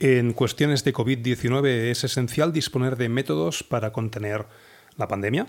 [0.00, 4.46] En cuestiones de COVID-19 es esencial disponer de métodos para contener
[4.96, 5.48] la pandemia.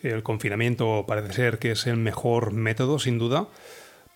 [0.00, 3.48] El confinamiento parece ser que es el mejor método, sin duda.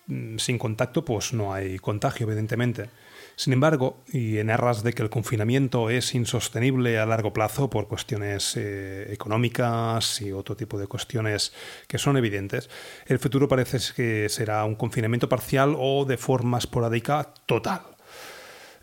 [0.07, 2.89] Mm, sin contacto, pues no hay contagio, evidentemente.
[3.35, 7.87] Sin embargo, y en aras de que el confinamiento es insostenible a largo plazo por
[7.87, 11.53] cuestiones eh, económicas y otro tipo de cuestiones
[11.87, 12.67] que son evidentes,
[13.05, 17.81] el futuro parece que será un confinamiento parcial o de forma esporádica total.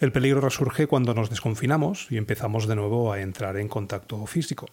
[0.00, 4.66] El peligro resurge cuando nos desconfinamos y empezamos de nuevo a entrar en contacto físico.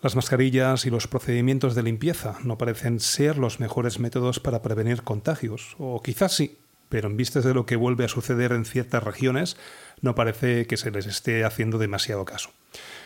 [0.00, 5.02] Las mascarillas y los procedimientos de limpieza no parecen ser los mejores métodos para prevenir
[5.02, 6.58] contagios, o quizás sí,
[6.88, 9.56] pero en vistas de lo que vuelve a suceder en ciertas regiones,
[10.00, 12.50] no parece que se les esté haciendo demasiado caso.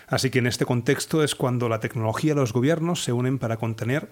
[0.06, 3.58] Así que en este contexto es cuando la tecnología y los gobiernos se unen para
[3.58, 4.08] contener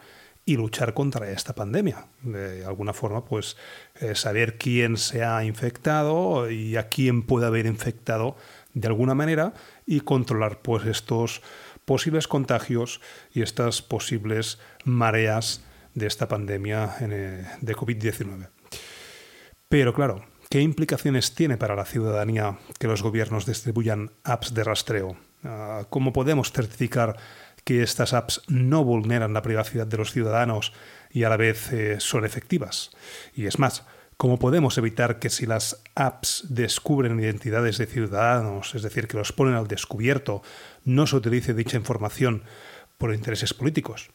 [0.46, 2.06] y luchar contra esta pandemia.
[2.22, 3.56] De alguna forma, pues
[4.00, 8.36] eh, saber quién se ha infectado y a quién puede haber infectado
[8.74, 9.54] de alguna manera
[9.86, 11.42] y controlar pues estos
[11.84, 13.00] posibles contagios
[13.32, 15.62] y estas posibles mareas
[15.94, 18.48] de esta pandemia eh, de COVID-19.
[19.68, 25.16] Pero claro, ¿qué implicaciones tiene para la ciudadanía que los gobiernos distribuyan apps de rastreo?
[25.44, 27.16] Ah, ¿Cómo podemos certificar
[27.64, 30.72] que estas apps no vulneran la privacidad de los ciudadanos
[31.10, 32.90] y a la vez eh, son efectivas.
[33.34, 33.84] Y es más,
[34.16, 39.32] ¿cómo podemos evitar que si las apps descubren identidades de ciudadanos, es decir, que los
[39.32, 40.42] ponen al descubierto,
[40.84, 42.42] no se utilice dicha información
[42.98, 44.10] por intereses políticos?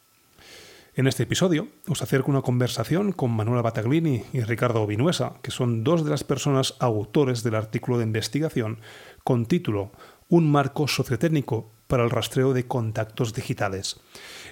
[0.96, 5.84] En este episodio os acerco una conversación con Manuela Bataglini y Ricardo Vinuesa, que son
[5.84, 8.80] dos de las personas autores del artículo de investigación
[9.24, 9.92] con título
[10.28, 14.00] Un marco sociotécnico para el rastreo de contactos digitales.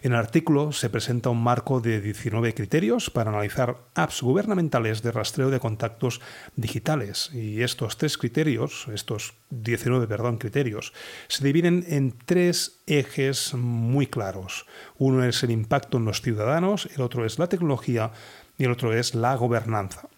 [0.01, 5.11] En el artículo se presenta un marco de 19 criterios para analizar apps gubernamentales de
[5.11, 6.19] rastreo de contactos
[6.55, 7.29] digitales.
[7.33, 10.93] Y estos tres criterios, estos 19, perdón, criterios,
[11.27, 14.65] se dividen en tres ejes muy claros.
[14.97, 18.11] Uno es el impacto en los ciudadanos, el otro es la tecnología
[18.57, 20.09] y el otro es la gobernanza.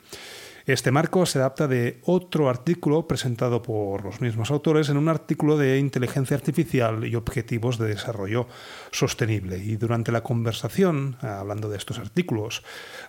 [0.69, 5.57] Este marco se adapta de otro artículo presentado por los mismos autores en un artículo
[5.57, 8.45] de inteligencia artificial y objetivos de desarrollo
[8.91, 9.57] sostenible.
[9.57, 12.61] Y durante la conversación, hablando de estos artículos,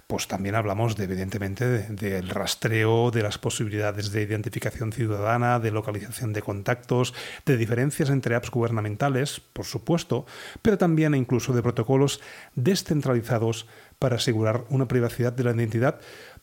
[0.06, 6.32] pues también hablamos de, evidentemente del rastreo, de las posibilidades de identificación ciudadana, de localización
[6.32, 7.12] de contactos,
[7.44, 10.24] de diferencias entre apps gubernamentales, por supuesto,
[10.62, 12.22] pero también incluso de protocolos
[12.54, 13.66] descentralizados
[13.98, 16.00] para asegurar una privacidad de la identidad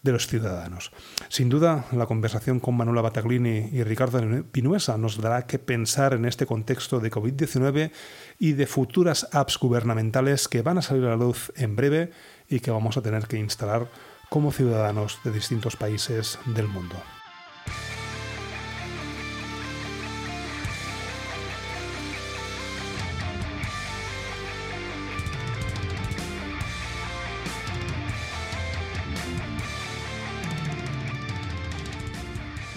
[0.07, 0.91] de los ciudadanos.
[1.27, 4.19] Sin duda, la conversación con Manuela Bataglini y Ricardo
[4.51, 7.91] Pinuesa nos dará que pensar en este contexto de COVID-19
[8.39, 12.11] y de futuras apps gubernamentales que van a salir a la luz en breve
[12.47, 13.91] y que vamos a tener que instalar
[14.29, 16.95] como ciudadanos de distintos países del mundo.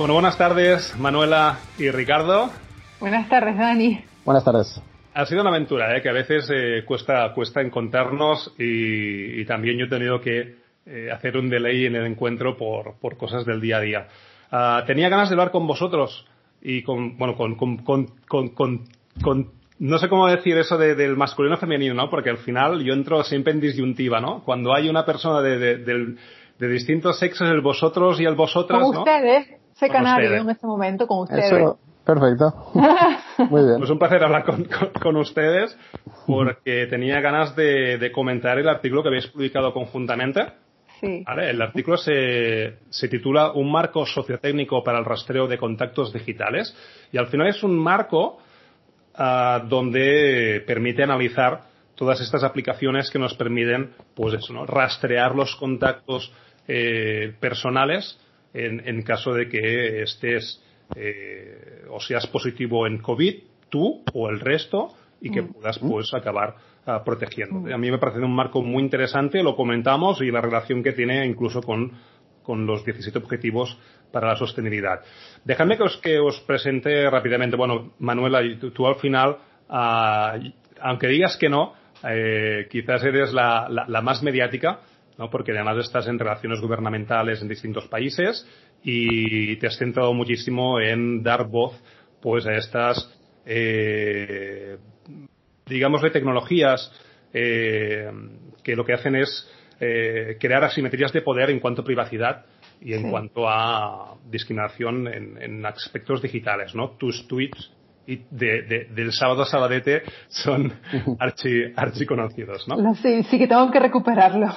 [0.01, 2.49] Bueno, buenas tardes, Manuela y Ricardo.
[3.01, 4.03] Buenas tardes, Dani.
[4.25, 4.81] Buenas tardes.
[5.13, 6.01] Ha sido una aventura, ¿eh?
[6.01, 10.57] que a veces eh, cuesta, cuesta encontrarnos y, también yo he tenido que
[10.87, 14.09] eh, hacer un delay en el encuentro por, por cosas del día a día.
[14.51, 16.27] Ah, tenía ganas de hablar con vosotros
[16.63, 19.51] y con, bueno, con, con, con,
[19.81, 22.09] no sé cómo decir eso del masculino femenino, ¿no?
[22.09, 24.45] Porque al final yo entro siempre en disyuntiva, ¿no?
[24.45, 26.17] Cuando hay una persona de, de,
[26.59, 29.01] de distintos sexos, el vosotros y el vosotras, ¿no?
[29.01, 31.77] ustedes canario en este momento con ustedes.
[32.05, 32.71] perfecto.
[33.51, 33.79] Muy bien.
[33.79, 35.77] Pues un placer hablar con, ustedes
[36.27, 40.53] porque tenía ganas de, comentar el artículo que habéis publicado conjuntamente.
[41.01, 41.25] Sí.
[41.27, 46.77] El artículo se, se, titula Un marco sociotécnico para el rastreo de contactos digitales
[47.11, 48.37] y al final es un marco
[49.15, 51.63] ah, donde permite analizar
[51.95, 54.67] todas estas aplicaciones que nos permiten pues eso, ¿no?
[54.67, 56.33] rastrear los contactos
[56.67, 58.19] eh, personales
[58.53, 60.63] en, caso de que estés
[60.97, 63.35] eh, o seas positivo en COVID,
[63.69, 65.53] tú o el resto, y que mm.
[65.53, 67.73] puedas pues acabar uh, protegiendo.
[67.73, 71.27] A mí me parece un marco muy interesante, lo comentamos, y la relación que tiene
[71.27, 71.93] incluso con,
[72.43, 73.79] con los 17 objetivos
[74.11, 75.01] para la sostenibilidad.
[75.45, 78.41] Dejadme que os, que os presente rápidamente, bueno, Manuela,
[78.75, 79.37] tú, al final,
[79.69, 84.81] uh, aunque digas que no, eh, quizás eres la, la más mediática,
[85.29, 88.47] porque además estás en relaciones gubernamentales en distintos países
[88.83, 91.75] y te has centrado muchísimo en dar voz
[92.23, 93.13] pues a estas
[93.45, 94.79] eh,
[95.67, 96.93] digamos de tecnologías
[97.33, 98.11] eh,
[98.63, 99.51] que lo que hacen es
[99.81, 102.45] eh, crear asimetrías de poder en cuanto a privacidad
[102.81, 106.93] y en cuanto a discriminación en, aspectos digitales, ¿no?
[106.93, 107.71] Tus tweets
[108.07, 110.73] y de, del sábado a sabadete son
[111.19, 112.95] archi, archi conocidos, ¿no?
[112.97, 114.49] Sí, sí que tengo que recuperarlo.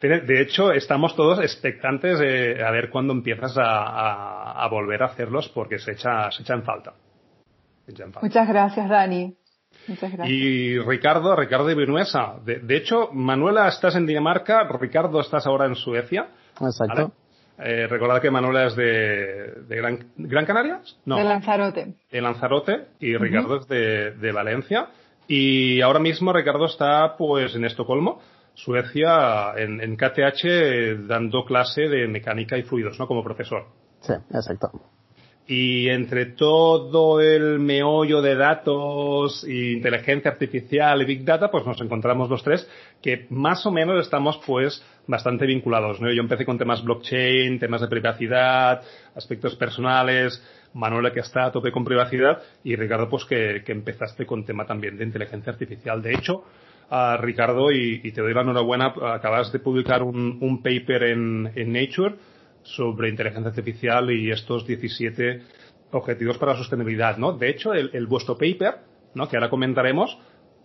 [0.00, 5.78] De hecho, estamos todos expectantes de a ver cuándo empiezas a, volver a hacerlos porque
[5.78, 6.94] se echa, se echa en falta.
[8.22, 9.34] Muchas gracias, Dani.
[9.88, 10.28] Muchas gracias.
[10.30, 12.36] Y Ricardo, Ricardo de Vinuesa.
[12.44, 16.28] De, hecho, Manuela, estás en Dinamarca, Ricardo, estás ahora en Suecia.
[16.60, 17.12] Exacto.
[17.58, 20.98] Eh, recordad que Manuela es de, Gran, Gran, Canarias.
[21.04, 21.16] No.
[21.16, 21.94] De Lanzarote.
[22.10, 24.88] De Lanzarote y Ricardo es de, de, Valencia.
[25.28, 28.20] Y ahora mismo Ricardo está pues en Estocolmo,
[28.64, 33.06] Suecia, en, en KTH, dando clase de mecánica y fluidos, ¿no?
[33.06, 33.66] Como profesor.
[34.00, 34.70] Sí, exacto.
[35.46, 41.80] Y entre todo el meollo de datos e inteligencia artificial y big data, pues nos
[41.80, 42.68] encontramos los tres
[43.02, 46.00] que más o menos estamos pues bastante vinculados.
[46.00, 46.12] ¿no?
[46.12, 48.82] Yo empecé con temas blockchain, temas de privacidad,
[49.16, 50.40] aspectos personales,
[50.72, 54.96] Manuela que está a tope con privacidad y Ricardo pues que, empezaste con tema también
[54.96, 56.00] de inteligencia artificial.
[56.00, 56.44] De hecho,
[56.90, 62.16] a Ricardo, y, te doy la enhorabuena, acabas de publicar un, paper en, en Nature
[62.62, 65.42] sobre inteligencia artificial y estos 17
[65.92, 67.32] objetivos para la sostenibilidad, ¿no?
[67.32, 68.78] De hecho, el, vuestro paper,
[69.14, 69.28] ¿no?
[69.28, 70.18] Que ahora comentaremos,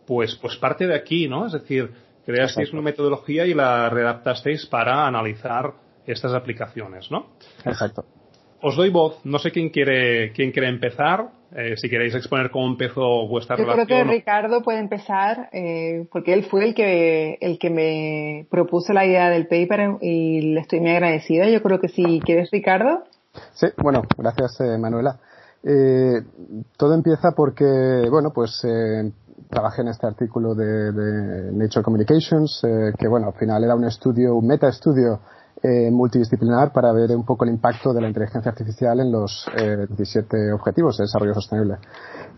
[0.05, 1.47] pues, pues parte de aquí, ¿no?
[1.47, 1.91] Es decir,
[2.25, 5.73] creasteis una metodología y la readaptasteis para analizar
[6.05, 7.31] estas aplicaciones, ¿no?
[7.63, 8.05] Exacto.
[8.61, 9.23] Os doy voz.
[9.25, 11.29] No sé quién quiere, quién quiere empezar.
[11.57, 13.79] Eh, si queréis exponer cómo empezó vuestra relación.
[13.79, 18.45] Yo creo que Ricardo puede empezar, eh, porque él fue el que, el que me
[18.51, 21.47] propuso la idea del paper y le estoy muy agradecida.
[21.47, 23.05] Yo creo que si quieres, Ricardo.
[23.53, 25.17] Sí, bueno, gracias, eh, Manuela.
[26.75, 28.61] todo empieza porque, bueno, pues
[29.49, 32.61] trabajé en este artículo de, de Nature Communications,
[32.99, 35.21] que, bueno, al final era un estudio, un meta estudio
[35.63, 39.87] eh, multidisciplinar para ver un poco el impacto de la inteligencia artificial en los eh,
[39.89, 41.77] 17 objetivos de desarrollo sostenible.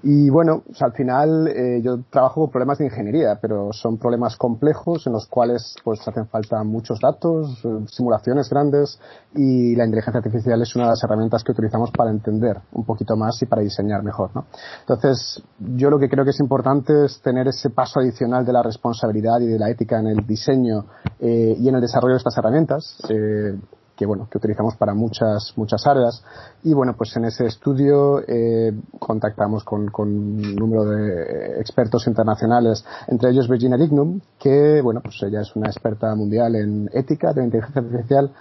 [0.04, 5.08] Y bueno, al final eh, yo trabajo con problemas de ingeniería, pero son problemas complejos
[5.08, 9.00] en los cuales pues hacen falta muchos datos, simulaciones grandes
[9.36, 13.18] y la inteligencia artificial es una de las herramientas que utilizamos para entender un poquito
[13.18, 14.30] más y para diseñar mejor.
[14.36, 14.46] ¿no?
[14.82, 18.62] Entonces, yo lo que creo que es importante es tener ese paso adicional de la
[18.62, 20.86] responsabilidad y de la ética en el diseño
[21.20, 22.98] eh, y en el desarrollo de estas herramientas.
[23.10, 23.60] Eh,
[23.98, 26.24] que bueno que utilizamos para muchas muchas áreas.
[26.64, 32.86] Y bueno pues en ese estudio eh, contactamos con, con, un número de expertos internacionales
[33.08, 37.44] entre ellos Virginia Dignum que bueno pues ella es una experta mundial en ética de
[37.44, 38.32] inteligencia artificial.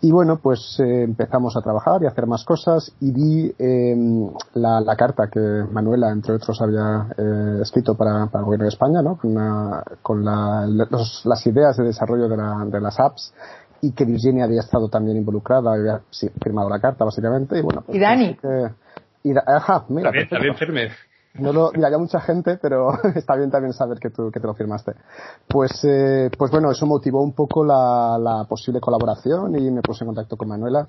[0.00, 2.92] Y bueno, pues eh, empezamos a trabajar y hacer más cosas.
[3.00, 3.96] Y vi eh,
[4.54, 5.40] la, la, carta que
[5.72, 9.16] Manuela, entre otros, había eh, escrito para, para, el gobierno de España, ¿no?
[9.16, 9.34] Con,
[10.00, 13.34] con la, los, las ideas de desarrollo de, la, de las apps
[13.82, 16.00] y que Virginia había estado también involucrada, había
[16.42, 17.82] firmado la carta básicamente y bueno.
[17.82, 18.36] Pues, y Dani.
[19.22, 20.10] y, ajá, mira.
[20.10, 20.90] También, también firme.
[21.38, 24.92] No lo, mucha gente, pero está bien también saber que tú que te lo firmaste.
[25.46, 30.04] Pues, eh, pues bueno, eso motivó un poco la, la posible colaboración y me puse
[30.04, 30.84] en contacto con Manuela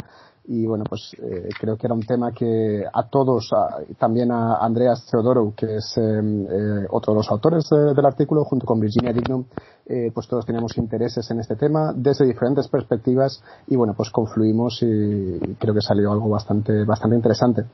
[0.52, 3.52] y bueno, pues eh, creo que era un tema que a todos,
[4.00, 8.66] también a Andreas Theodorou, que es eh, eh otro de los autores del artículo, junto
[8.66, 9.46] con Virginia Dignum,
[9.86, 14.82] eh, pues todos teníamos intereses en este tema desde diferentes perspectivas y bueno, pues confluimos
[14.82, 17.66] y creo que salió algo bastante, bastante interesante.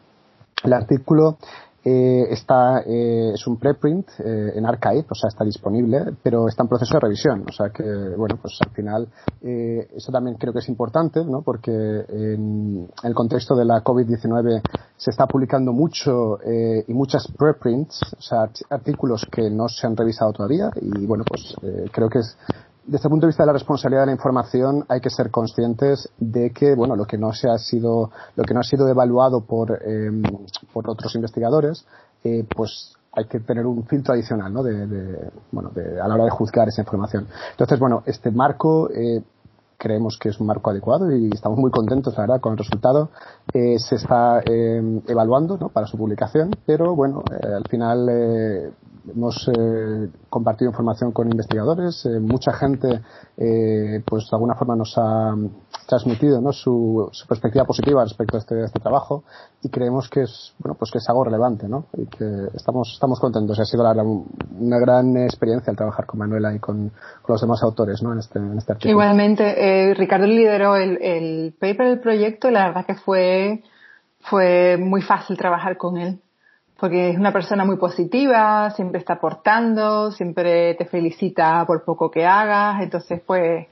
[0.61, 1.37] El artículo
[1.87, 6.63] eh, está, eh, es un preprint eh, en Archive, o sea, está disponible, pero está
[6.63, 7.45] en proceso de revisión.
[7.47, 7.83] O sea que,
[8.17, 9.07] bueno, pues al final,
[9.43, 11.43] eh, eso también creo que es importante, ¿no?
[11.43, 14.63] Porque en el contexto de la COVID-19
[14.97, 19.95] se está publicando mucho eh, y muchas preprints, o sea, artículos que no se han
[19.95, 21.53] revisado todavía y, bueno, pues
[21.91, 22.35] creo que es
[22.87, 26.09] desde el punto de vista de la responsabilidad de la información hay que ser conscientes
[26.17, 29.41] de que bueno lo que no se ha sido lo que no ha sido evaluado
[29.41, 30.21] por em,
[30.73, 31.85] por otros investigadores
[32.23, 34.61] eh, pues hay que tener un filtro adicional ¿no?
[34.61, 38.89] de, de, bueno de, a la hora de juzgar esa información entonces bueno este marco
[38.91, 39.23] eh,
[39.77, 43.09] creemos que es un marco adecuado y estamos muy contentos, la verdad, con el resultado.
[43.53, 45.69] Eh, se está eh, evaluando ¿no?
[45.69, 48.71] para su publicación, pero bueno, eh, al final eh,
[49.09, 53.01] hemos eh, compartido información con investigadores, eh, mucha gente
[53.37, 55.35] eh, pues de alguna forma nos ha
[55.87, 56.51] transmitido ¿no?
[56.51, 59.23] su, su, perspectiva positiva respecto a este, este, trabajo
[59.61, 61.85] y creemos que es bueno pues que es algo relevante ¿no?
[61.97, 63.83] y que estamos estamos contentos ha sido
[64.59, 66.89] una gran experiencia el trabajar con Manuela y con,
[67.21, 68.13] con los demás autores ¿no?
[68.13, 72.51] en, este, en este artículo igualmente eh, Ricardo lideró el, el paper del proyecto y
[72.51, 73.63] la verdad que fue
[74.21, 76.19] fue muy fácil trabajar con él
[76.79, 82.25] porque es una persona muy positiva, siempre está aportando, siempre te felicita por poco que
[82.25, 83.67] hagas, entonces pues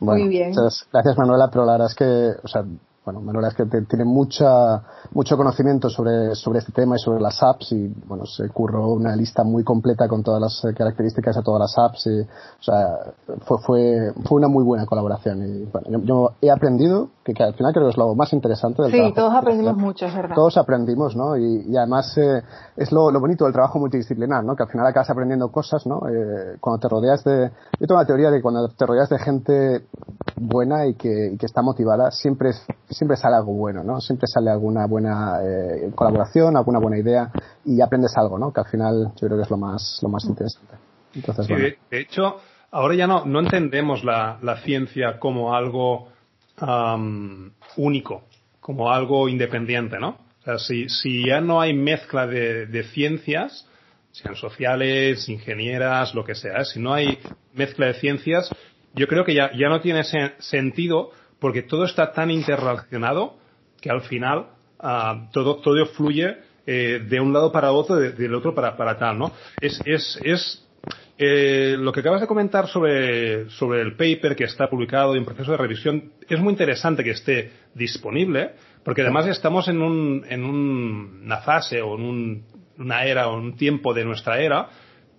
[0.00, 0.52] Muy bien.
[0.52, 2.04] Gracias Manuela, pero la verdad es que,
[2.42, 2.64] o sea,
[3.08, 7.42] bueno, Manuela es que tiene mucha, mucho conocimiento sobre, sobre este tema y sobre las
[7.42, 11.42] apps y, bueno, se curró una lista muy completa con todas las eh, características de
[11.42, 12.98] todas las apps y, o sea,
[13.46, 17.54] fue, fue, fue una muy buena colaboración y, bueno, yo, he aprendido, que, que, al
[17.54, 20.34] final creo que es lo más interesante del Sí, todos aprendimos mucho, es verdad.
[20.34, 21.34] Todos aprendimos, ¿no?
[21.38, 22.42] Y, y además eh,
[22.76, 24.54] es lo, lo, bonito del trabajo multidisciplinar, ¿no?
[24.54, 26.02] Que al final acabas aprendiendo cosas, ¿no?
[26.10, 27.50] Eh, cuando te rodeas de...
[27.80, 29.86] Yo tengo la teoría de que cuando te rodeas de gente
[30.36, 34.00] buena y que, y que está motivada, siempre es siempre sale algo bueno, ¿no?
[34.00, 37.30] Siempre sale alguna buena eh, colaboración, alguna buena idea
[37.64, 38.52] y aprendes algo, ¿no?
[38.52, 40.76] Que al final yo creo que es lo más, lo más interesante.
[41.14, 41.68] Entonces, sí, bueno.
[41.90, 42.36] de, hecho,
[42.70, 46.08] ahora ya no, no entendemos la, la ciencia como algo
[46.60, 48.22] um, único,
[48.60, 50.16] como algo independiente, ¿no?
[50.40, 53.66] O sea, si, si ya no hay mezcla de, de ciencias,
[54.12, 56.64] sean sociales, ingenieras, lo que sea, ¿eh?
[56.64, 57.18] si no hay
[57.54, 58.50] mezcla de ciencias,
[58.94, 60.02] yo creo que ya, ya no tiene
[60.38, 63.36] sentido porque todo está tan interrelacionado
[63.80, 64.46] que al final
[64.80, 68.98] uh, todo, todo fluye eh, de un lado para otro, de, del otro para, para
[68.98, 69.32] tal, ¿no?
[69.60, 70.68] Es, es, es
[71.16, 75.24] eh, lo que acabas de comentar sobre, sobre el paper que está publicado y en
[75.24, 78.52] proceso de revisión es muy interesante que esté disponible,
[78.84, 82.44] porque además estamos en, un, en un, una fase o en un,
[82.78, 84.68] una era o un tiempo de nuestra era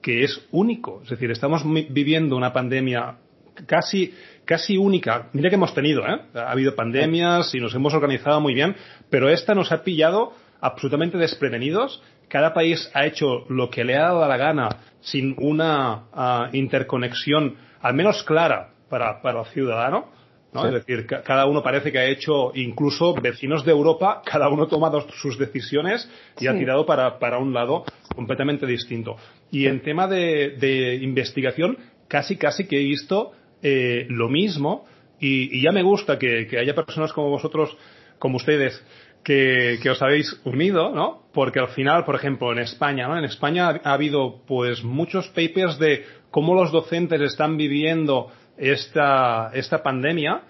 [0.02, 1.02] que es único.
[1.04, 3.18] Es decir, estamos viviendo una pandemia
[3.66, 4.14] casi
[4.50, 5.30] casi única.
[5.34, 6.22] Mira que hemos tenido, ¿eh?
[6.34, 8.76] Ha habido pandemias y nos hemos organizado muy bien,
[9.12, 12.02] pero esta nos ha pillado absolutamente desprevenidos.
[12.28, 14.70] Cada país ha hecho lo que le ha dado la gana
[15.02, 20.08] sin una uh, interconexión, al menos clara, para, para el ciudadano.
[20.52, 20.62] ¿no?
[20.64, 20.68] Sí.
[20.70, 24.68] Es decir, cada uno parece que ha hecho, incluso vecinos de Europa, cada uno ha
[24.68, 26.48] tomado sus decisiones y sí.
[26.48, 29.16] ha tirado para, para un lado completamente distinto.
[29.52, 31.78] Y en tema de, de investigación,
[32.08, 34.86] casi, casi que he visto eh, lo mismo
[35.20, 37.76] y, y, ya me gusta que, haya personas como vosotros,
[38.20, 38.84] como ustedes,
[39.24, 41.24] que, os habéis unido, ¿no?
[41.34, 43.18] Porque al final, por ejemplo, en España, ¿no?
[43.18, 49.52] En España ha, ha habido pues muchos papers de cómo los docentes están viviendo esta,
[49.54, 50.42] esta pandemia,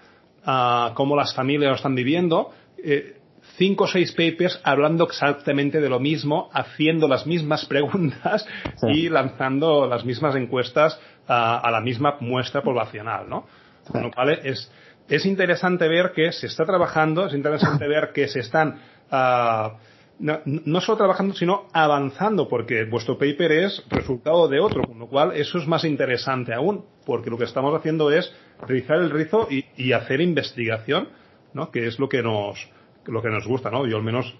[0.46, 2.52] uh, cómo las familias lo están viviendo.
[2.82, 3.16] Eh,
[3.60, 8.46] cinco o seis papers hablando exactamente de lo mismo, haciendo las mismas preguntas
[8.80, 8.86] sí.
[8.88, 10.98] y lanzando las mismas encuestas
[11.28, 13.46] a, a la misma muestra poblacional, ¿no?
[13.86, 14.72] Con lo cual es,
[15.08, 18.80] es interesante ver que se está trabajando, es interesante ver que se están
[19.12, 19.76] uh,
[20.20, 25.06] no, no, solo trabajando, sino avanzando, porque vuestro paper es resultado de otro, con lo
[25.06, 28.32] cual eso es más interesante aún, porque lo que estamos haciendo es
[28.66, 31.08] rizar el rizo y, y hacer investigación,
[31.52, 31.70] ¿no?
[31.70, 32.68] que es lo que nos,
[33.10, 33.86] lo que nos gusta, ¿no?
[33.86, 34.34] Yo al menos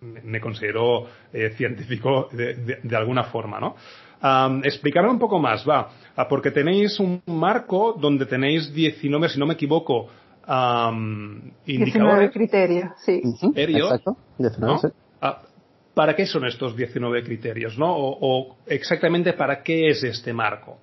[0.00, 3.76] me considero eh, científico de, de, de, alguna forma, ¿no?
[4.22, 5.90] Um, explicarme un poco más, va,
[6.28, 10.08] porque tenéis un marco donde tenéis 19, si no me equivoco,
[10.46, 12.30] um, indicadores.
[12.30, 13.22] 19 criterios, sí.
[13.24, 14.78] Uh criterios, Exacto, 19, ¿no?
[14.78, 14.86] sí.
[15.22, 15.50] uh,
[15.94, 17.94] ¿Para qué son estos 19 criterios, no?
[17.94, 20.78] O, o, exactamente para qué es este marco?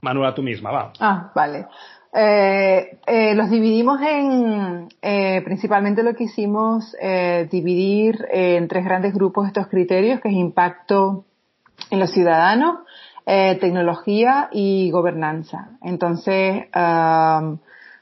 [0.00, 0.92] Manuela, tú misma, va.
[1.00, 1.66] Ah, vale.
[2.18, 6.96] Eh, eh, los dividimos en, eh, principalmente lo que hicimos,
[7.50, 11.24] dividir en tres grandes grupos estos criterios, que es impacto
[11.90, 12.78] en los ciudadanos,
[13.24, 15.70] tecnología y gobernanza.
[15.82, 17.58] Entonces, um,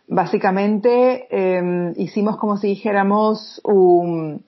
[0.07, 1.27] básicamente
[1.97, 4.45] hicimos como si dijéramos un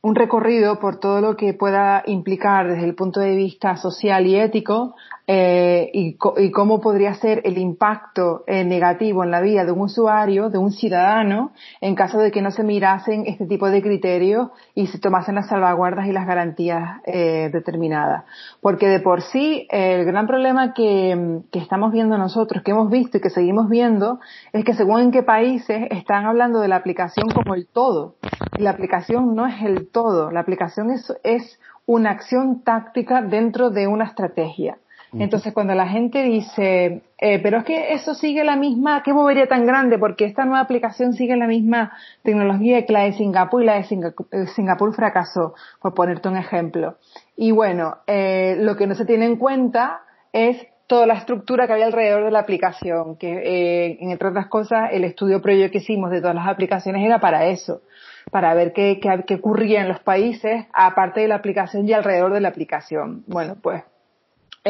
[0.00, 4.36] un recorrido por todo lo que pueda implicar desde el punto de vista social y
[4.36, 4.94] ético
[5.30, 9.82] eh, y, y, cómo podría ser el impacto eh, negativo en la vida de un
[9.82, 14.48] usuario, de un ciudadano, en caso de que no se mirasen este tipo de criterios
[14.74, 18.24] y se tomasen las salvaguardas y las garantías eh, determinadas.
[18.62, 23.18] Porque de por sí el gran problema que, que estamos viendo nosotros, que hemos visto
[23.18, 24.20] y que seguimos viendo,
[24.54, 28.14] es que según en qué países están hablando de la aplicación como el todo.
[28.56, 30.30] Y la aplicación no es el todo.
[30.30, 34.78] La aplicación es, es una acción táctica dentro de una estrategia.
[35.12, 39.46] Entonces, cuando la gente dice, eh, pero es que eso sigue la misma, qué bobería
[39.46, 43.66] tan grande, porque esta nueva aplicación sigue la misma tecnología que la de Singapur y
[43.66, 46.96] la de Singapur, Singapur fracasó, por ponerte un ejemplo.
[47.36, 50.00] Y bueno, eh, lo que no se tiene en cuenta
[50.32, 54.90] es toda la estructura que había alrededor de la aplicación, que eh, entre otras cosas
[54.92, 57.82] el estudio previo que hicimos de todas las aplicaciones era para eso,
[58.30, 62.32] para ver qué, qué, qué ocurría en los países aparte de la aplicación y alrededor
[62.32, 63.22] de la aplicación.
[63.26, 63.84] Bueno, pues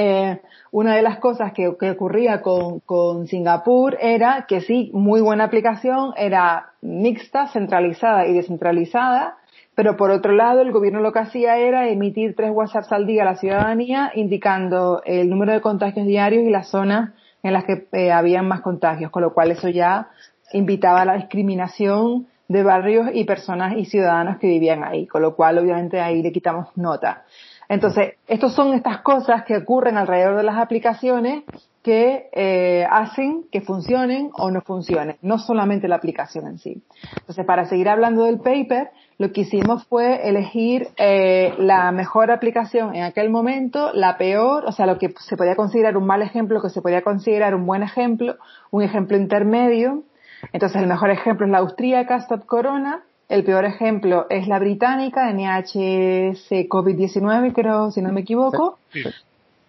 [0.01, 0.41] eh,
[0.71, 5.43] una de las cosas que, que ocurría con, con, Singapur era que sí, muy buena
[5.43, 9.39] aplicación, era mixta, centralizada y descentralizada,
[9.75, 13.23] pero por otro lado el gobierno lo que hacía era emitir tres WhatsApps al día
[13.23, 17.11] a la ciudadanía indicando el número de contagios diarios y las zonas
[17.43, 20.11] en las que eh, habían más contagios, con lo cual eso ya
[20.53, 25.35] invitaba a la discriminación de barrios y personas y ciudadanos que vivían ahí, con lo
[25.35, 27.25] cual obviamente ahí le quitamos nota.
[27.69, 31.45] Entonces, estos son estas cosas que ocurren alrededor de las aplicaciones
[31.83, 36.83] que eh, hacen que funcionen o no funcionen, no solamente la aplicación en sí.
[37.21, 42.95] Entonces, para seguir hablando del paper, lo que hicimos fue elegir eh, la mejor aplicación
[42.95, 46.57] en aquel momento, la peor, o sea, lo que se podía considerar un mal ejemplo,
[46.57, 48.37] lo que se podía considerar un buen ejemplo,
[48.71, 50.05] un ejemplo intermedio,
[50.53, 55.31] entonces, el mejor ejemplo es la austríaca Stop Corona, el peor ejemplo es la británica,
[55.33, 58.79] NHS COVID-19, creo, si no me equivoco.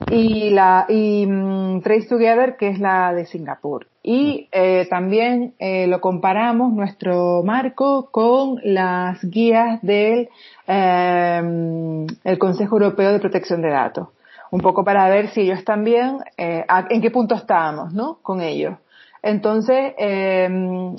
[0.10, 3.88] Y la y mm, Trace Together, que es la de Singapur.
[4.02, 10.30] Y eh, también eh, lo comparamos, nuestro marco, con las guías del
[10.68, 14.08] eh, el Consejo Europeo de Protección de Datos.
[14.52, 18.18] Un poco para ver si ellos también, en qué punto estábamos, ¿no?
[18.24, 18.78] Con ellos.
[19.22, 20.96] Entonces, eh,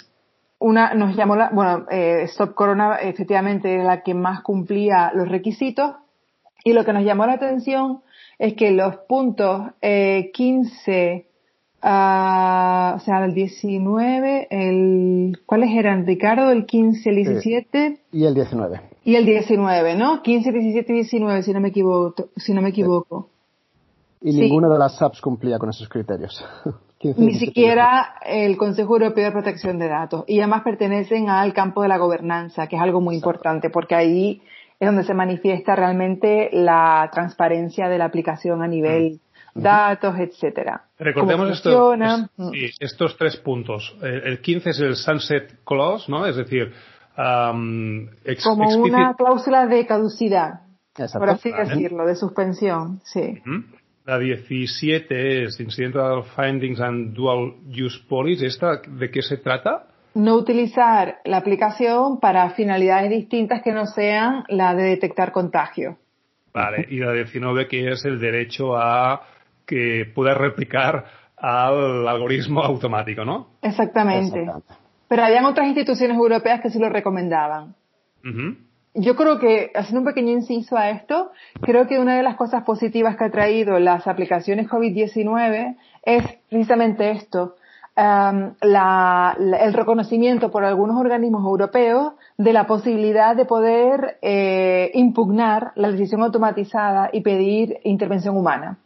[0.60, 5.28] una nos llamó la, bueno, eh, Stop Corona efectivamente era la que más cumplía los
[5.28, 5.96] requisitos
[6.64, 8.02] y lo que nos llamó la atención
[8.38, 11.26] es que los puntos eh, 15,
[11.82, 16.50] uh, o sea, el 19, el, ¿cuáles eran, Ricardo?
[16.50, 18.00] El 15, el 17.
[18.12, 18.80] Y el 19.
[19.04, 20.22] Y el 19, ¿no?
[20.22, 22.28] 15, 17 y 19, si no me equivoco.
[22.36, 23.28] Si no me equivoco.
[24.22, 26.44] Y ninguna de las apps cumplía con esos criterios.
[27.02, 30.25] Ni siquiera el Consejo Europeo de Protección de Datos.
[30.26, 34.42] Y además pertenecen al campo de la gobernanza, que es algo muy importante, porque ahí
[34.78, 39.21] es donde se manifiesta realmente la transparencia de la aplicación a nivel
[39.54, 40.85] datos, etcétera.
[40.99, 42.52] Recordemos esto, mm.
[42.78, 43.97] estos tres puntos.
[44.02, 46.26] El, 15 es el Sunset Clause, ¿no?
[46.26, 46.73] Es decir,
[47.16, 50.61] como una cláusula de caducidad,
[51.14, 53.40] por así decirlo, de suspensión, sí.
[54.07, 58.47] La 17 es Incidental Findings and Dual Use Policy.
[58.47, 59.87] ¿Esta de qué se trata?
[60.14, 65.99] No utilizar la aplicación para finalidades distintas que no sean la de detectar contagio.
[66.52, 69.23] Vale, y la 19 que es el derecho a
[69.67, 71.04] que pueda replicar
[71.36, 73.50] al algoritmo automático, ¿no?
[73.63, 74.47] Exactamente.
[75.08, 77.76] Pero habían otras instituciones europeas que sí lo recomendaban
[78.94, 82.64] yo creo que, haciendo un pequeño inciso a esto, creo que una de las cosas
[82.64, 87.54] positivas que ha traído las aplicaciones COVID-19 es precisamente esto,
[87.96, 95.90] um, el reconocimiento por algunos organismos europeos de la posibilidad de poder eh, impugnar la
[95.92, 98.78] decisión automatizada y pedir intervención humana.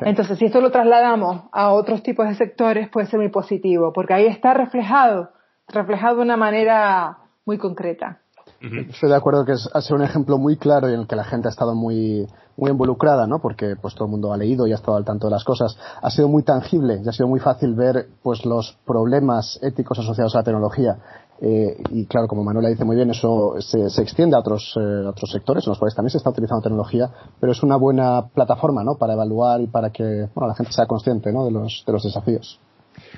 [0.00, 4.14] Entonces, si esto lo trasladamos a otros tipos de sectores, puede ser muy positivo, porque
[4.14, 5.30] ahí está reflejado,
[5.68, 8.20] reflejado de una manera muy concreta.
[8.60, 11.16] Estoy de acuerdo que es, ha sido un ejemplo muy claro y en el que
[11.16, 12.26] la gente ha estado muy,
[12.58, 13.40] muy involucrada, ¿no?
[13.40, 15.78] Porque pues todo el mundo ha leído y ha estado al tanto de las cosas.
[16.02, 20.34] Ha sido muy tangible y ha sido muy fácil ver pues los problemas éticos asociados
[20.34, 20.98] a la tecnología.
[21.40, 25.06] Eh, y claro, como Manuela dice muy bien, eso se, se extiende a otros, eh,
[25.06, 27.08] otros sectores en los cuales también se está utilizando tecnología,
[27.40, 28.96] pero es una buena plataforma, ¿no?
[28.98, 31.46] Para evaluar y para que bueno, la gente sea consciente, ¿no?
[31.46, 32.60] De los, de los desafíos.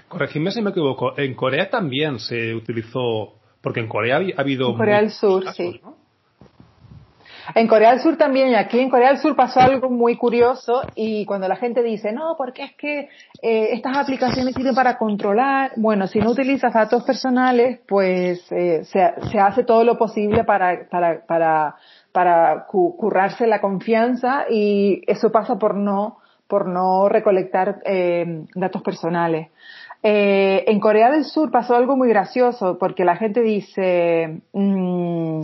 [0.09, 1.19] Corregidme si me equivoco.
[1.19, 4.71] En Corea también se utilizó porque en Corea ha habido...
[4.71, 5.81] En Corea del Sur, sí.
[7.55, 10.83] En Corea del Sur también, y aquí en Corea del Sur pasó algo muy curioso
[10.95, 13.09] y cuando la gente dice, no, porque es que
[13.43, 19.39] eh, estas aplicaciones sirven para controlar, bueno, si no utilizas datos personales, pues eh, se,
[19.39, 21.77] hace todo lo posible para, para, para,
[22.13, 29.49] para currarse la confianza y eso pasa por no, por no recolectar eh, datos personales.
[30.03, 35.43] Eh, en Corea del Sur pasó algo muy gracioso porque la gente dice, mm,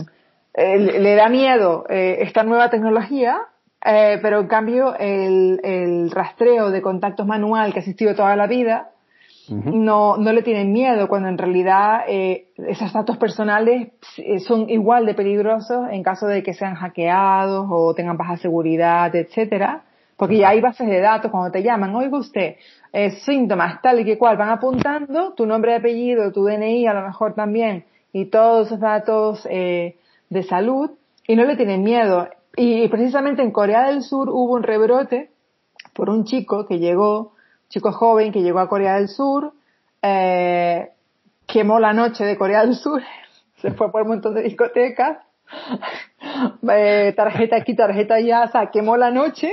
[0.53, 3.39] eh, le da miedo eh, esta nueva tecnología,
[3.85, 8.47] eh, pero en cambio el, el, rastreo de contactos manual que ha existido toda la
[8.47, 8.89] vida
[9.47, 13.87] no, no le tienen miedo cuando en realidad esos datos personales
[14.45, 19.85] son igual de peligrosos en caso de que sean hackeados o tengan baja seguridad, etcétera.
[20.19, 22.57] Porque ya hay bases de datos cuando te llaman, oiga usted,
[22.91, 26.93] eh, síntomas tal y que cual van apuntando, tu nombre y apellido, tu DNI a
[26.93, 29.95] lo mejor también, y todos esos datos eh,
[30.29, 30.91] de salud,
[31.25, 32.27] y no le tienen miedo.
[32.57, 35.31] Y precisamente en Corea del Sur hubo un rebrote
[35.93, 37.31] por un chico que llegó,
[37.69, 39.53] chico joven que llegó a Corea del Sur,
[40.01, 40.89] eh,
[41.47, 43.01] quemó la noche de Corea del Sur,
[43.61, 45.19] se fue por un montón de discotecas,
[46.69, 49.49] eh, tarjeta aquí, tarjeta allá, o sea, quemó la noche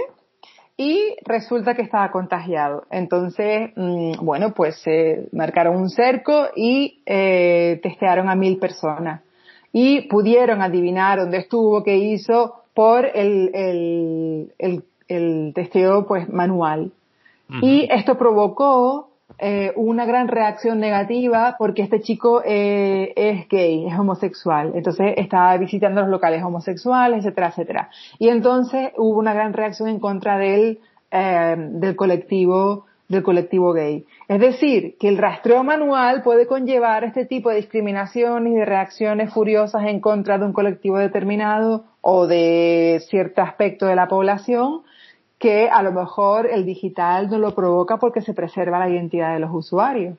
[0.76, 2.84] y resulta que estaba contagiado.
[2.90, 9.22] Entonces, mm, bueno, pues se marcaron un cerco y eh, testearon a mil personas.
[9.72, 16.92] Y pudieron adivinar dónde estuvo, qué hizo, por el, el, el, el testeo pues manual.
[17.62, 23.98] Y esto provocó eh, una gran reacción negativa porque este chico eh, es gay, es
[23.98, 24.72] homosexual.
[24.74, 27.90] Entonces estaba visitando los locales homosexuales, etcétera, etcétera.
[28.18, 30.78] Y entonces hubo una gran reacción en contra del,
[31.10, 34.04] eh, del colectivo del colectivo gay.
[34.28, 39.32] Es decir, que el rastreo manual puede conllevar este tipo de discriminaciones y de reacciones
[39.32, 44.82] furiosas en contra de un colectivo determinado o de cierto aspecto de la población
[45.38, 49.40] que a lo mejor el digital no lo provoca porque se preserva la identidad de
[49.40, 50.16] los usuarios.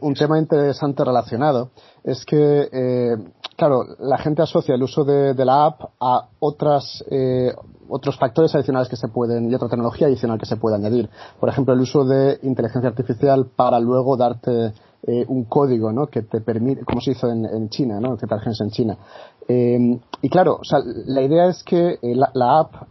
[0.00, 1.70] un tema interesante relacionado
[2.02, 3.16] es que, eh,
[3.56, 7.52] claro, la gente asocia el uso de, la app a otras, eh,
[7.88, 11.08] otros factores adicionales que se pueden y otra tecnología adicional que se puede añadir.
[11.38, 14.72] Por ejemplo, el uso de inteligencia artificial para luego darte
[15.08, 16.08] eh, un código ¿no?
[16.08, 18.16] que te permite, como se hizo en, China, ¿no?
[18.16, 18.98] que trabajas en China.
[19.46, 22.88] Eh, y claro, o sea, la idea es que eh, la, app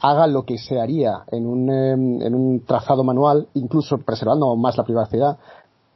[0.00, 4.84] haga lo que se haría en un, en un trazado manual, incluso preservando más la
[4.84, 5.38] privacidad,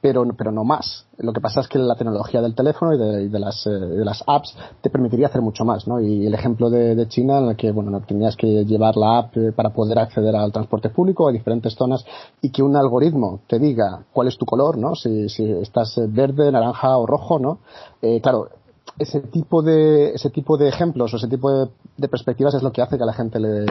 [0.02, 1.06] pero, pero no más.
[1.18, 4.24] Lo que pasa es que la tecnología del teléfono y de, las, eh, de las
[4.26, 6.00] apps te permitiría hacer mucho más, ¿no?
[6.00, 9.18] Y el ejemplo de, de China, en el que, bueno, no tenías que llevar la
[9.18, 12.04] app eh, para poder acceder al transporte público a diferentes zonas
[12.40, 14.96] y que un algoritmo te diga cuál es tu color, ¿no?
[14.96, 17.58] Si, si estás eh, verde, naranja o rojo, ¿no?
[18.02, 18.48] Eh, claro,
[18.98, 22.82] ese tipo de ese tipo de ejemplos o ese tipo de, perspectivas es lo que
[22.82, 23.66] hace que a la gente le dé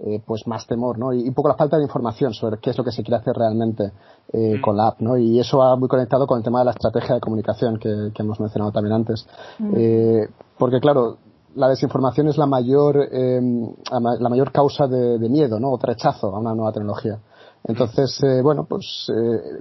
[0.00, 2.78] eh, pues más temor no y un poco la falta de información sobre qué es
[2.78, 3.92] lo que se quiere hacer realmente
[4.32, 4.60] eh, mm.
[4.60, 7.14] con la app no y eso va muy conectado con el tema de la estrategia
[7.14, 9.26] de comunicación que, hemos mencionado también antes.
[9.58, 9.74] Mm.
[9.76, 11.18] eh, porque claro
[11.54, 16.38] la desinformación es la mayor la mayor causa de, miedo no o de rechazo a
[16.38, 17.18] una nueva tecnología.
[17.64, 19.10] Entonces, bueno, pues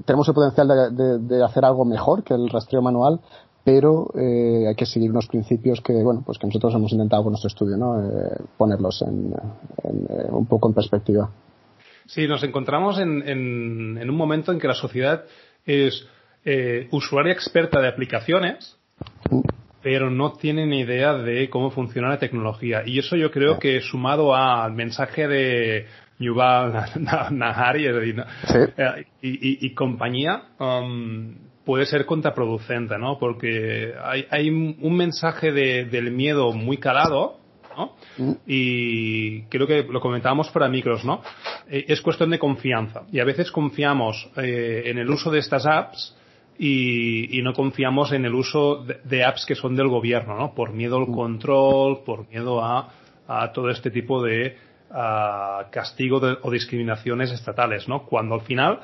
[0.03, 3.21] tenemos el potencial de, de, hacer algo mejor que el rastreo manual,
[3.65, 7.31] pero eh, hay que seguir unos principios que bueno pues que nosotros hemos intentado con
[7.31, 11.29] nuestro estudio no eh, ponerlos en, eh, un poco en perspectiva.
[12.05, 15.25] Sí nos encontramos en, en, un momento en que la sociedad
[15.65, 16.07] es
[16.91, 18.77] usuaria experta de aplicaciones
[19.31, 19.39] mm.
[19.81, 22.83] pero no tiene ni idea de cómo funciona la tecnología.
[22.85, 25.87] Y eso yo creo que sumado al mensaje de
[26.19, 26.85] Yuval
[27.31, 27.87] Nahari
[29.21, 31.33] y, y, compañía um,
[31.65, 33.17] puede ser contraproducente, ¿no?
[33.17, 37.39] Porque hay, hay un mensaje de, del miedo muy calado,
[37.75, 37.95] ¿no?
[38.17, 38.33] Mm.
[38.45, 41.21] Y creo que lo comentábamos para micros, ¿no?
[41.69, 43.03] Eh, es cuestión de confianza.
[43.11, 46.15] Y a veces confiamos eh, en el uso de estas apps
[46.57, 50.53] y, y no confiamos en el uso de, apps que son del gobierno, ¿no?
[50.53, 51.15] Por miedo al mm.
[51.15, 52.89] control, por miedo a,
[53.27, 54.57] a todo este tipo de
[55.71, 58.05] castigo o discriminaciones estatales, ¿no?
[58.05, 58.79] Cuando al final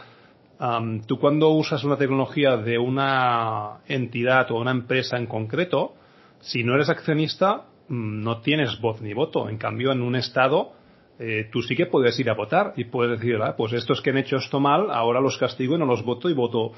[1.07, 5.93] tú cuando usas una tecnología de una entidad o una empresa en concreto,
[6.39, 9.49] si no eres accionista, mm, no tienes voz ni voto.
[9.49, 10.73] En cambio, en un Estado,
[11.19, 14.11] eh, tú sí que puedes ir a votar y puedes decir, ah, pues estos que
[14.11, 16.73] han hecho esto mal, ahora los castigo y no los voto y voto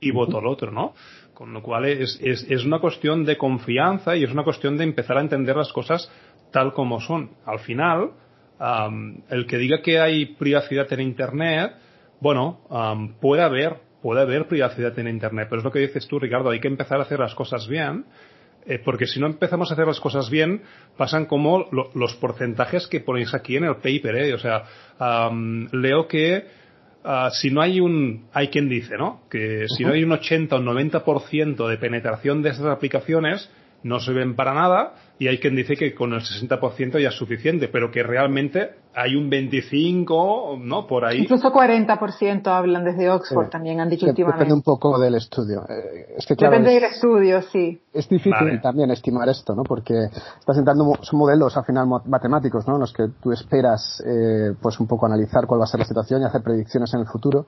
[0.00, 0.94] y voto al otro, ¿no?
[1.34, 4.84] Con lo cual es, es, es una cuestión de confianza y es una cuestión de
[4.84, 6.10] empezar a entender las cosas
[6.52, 7.30] tal como son.
[7.46, 8.10] Al final,
[9.28, 11.72] el que diga que hay privacidad en Internet,
[12.22, 12.60] bueno,
[13.20, 16.60] puede haber, puede haber privacidad en Internet, pero es lo que dices tú, Ricardo, hay
[16.60, 18.04] que empezar a hacer las cosas bien,
[18.64, 20.62] eh, porque si no empezamos a hacer las cosas bien,
[20.96, 24.34] pasan como los porcentajes que ponéis aquí en el paper, ¿eh?
[24.34, 24.62] O sea,
[25.72, 26.46] leo que
[27.02, 29.22] ah, si no hay un, hay quien dice, ¿no?
[29.28, 33.50] Que si no hay un 80 o 90% de penetración de estas aplicaciones,
[33.82, 37.14] no se ven para nada y hay quien dice que con el 60% ya es
[37.14, 40.84] suficiente, pero que realmente hay un 25, ¿no?
[40.88, 41.20] Por ahí.
[41.20, 44.40] Incluso 40% hablan desde Oxford, también han dicho últimamente.
[44.40, 45.62] Depende un poco del estudio.
[45.68, 47.80] Eh, es que, Depende del estudio, sí.
[47.94, 49.62] Es difícil también estimar esto, ¿no?
[49.62, 49.94] Porque
[50.40, 52.74] estás entrando, son modelos al final matemáticos, ¿no?
[52.74, 55.86] En los que tú esperas, eh, pues un poco analizar cuál va a ser la
[55.86, 57.46] situación y hacer predicciones en el futuro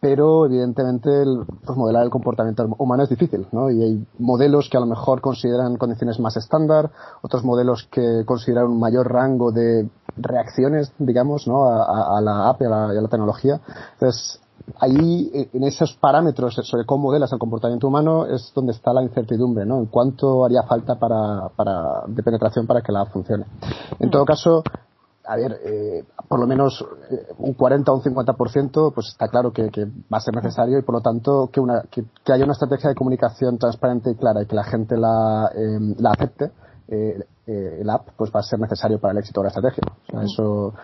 [0.00, 3.70] pero evidentemente el, pues modelar el comportamiento humano es difícil, ¿no?
[3.70, 6.90] Y hay modelos que a lo mejor consideran condiciones más estándar,
[7.22, 11.64] otros modelos que consideran un mayor rango de reacciones, digamos, ¿no?
[11.66, 13.60] A, la app y a la, tecnología.
[13.94, 14.40] Entonces,
[14.78, 19.64] ahí, en esos parámetros sobre cómo modelas el comportamiento humano, es donde está la incertidumbre,
[19.64, 19.78] ¿no?
[19.78, 23.46] En cuánto haría falta para, para, de penetración para que la funcione.
[23.98, 24.62] En todo caso,
[25.30, 29.52] a ver, eh, por lo menos eh, un 40 o un 50%, pues está claro
[29.52, 29.70] que,
[30.12, 32.96] va a ser necesario y por lo tanto que, una, que, haya una estrategia de
[32.96, 35.50] comunicación transparente y clara y que la gente la,
[35.98, 36.50] la acepte,
[36.90, 39.82] eh, el app, pues va a ser necesario para el éxito de la estrategia.
[40.08, 40.74] O sea, eso,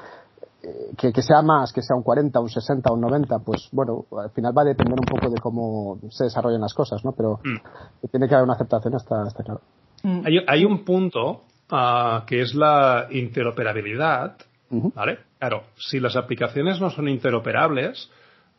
[0.96, 4.30] que, que, sea más, que sea un 40, un 60, un 90, pues bueno, al
[4.30, 7.12] final va a depender un poco de cómo se desarrollen las cosas, ¿no?
[7.12, 8.06] Pero mm.
[8.10, 9.60] tiene que haber una aceptación, está, está claro.
[10.24, 11.42] Hay, hay un punto
[12.26, 14.36] que es la interoperabilidad,
[14.70, 15.18] ¿vale?
[15.38, 18.10] Claro, si las aplicaciones no son interoperables,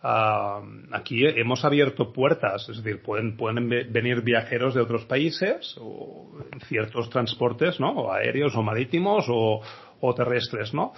[0.01, 6.31] aquí hemos abierto puertas, es decir, pueden, pueden venir viajeros de otros países o
[6.67, 7.91] ciertos transportes, ¿no?
[7.91, 9.61] O aéreos o marítimos o,
[9.99, 10.93] o terrestres, ¿no?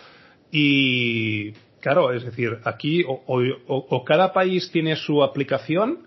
[0.52, 3.22] Y claro, es decir, aquí o,
[3.68, 6.00] o, cada país tiene su aplicación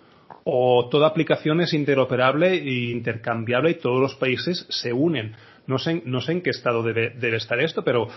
[0.44, 5.34] o toda aplicación es interoperable e intercambiable y todos los países se unen.
[5.66, 8.08] No sé, no sé en qué estado debe, debe estar esto, pero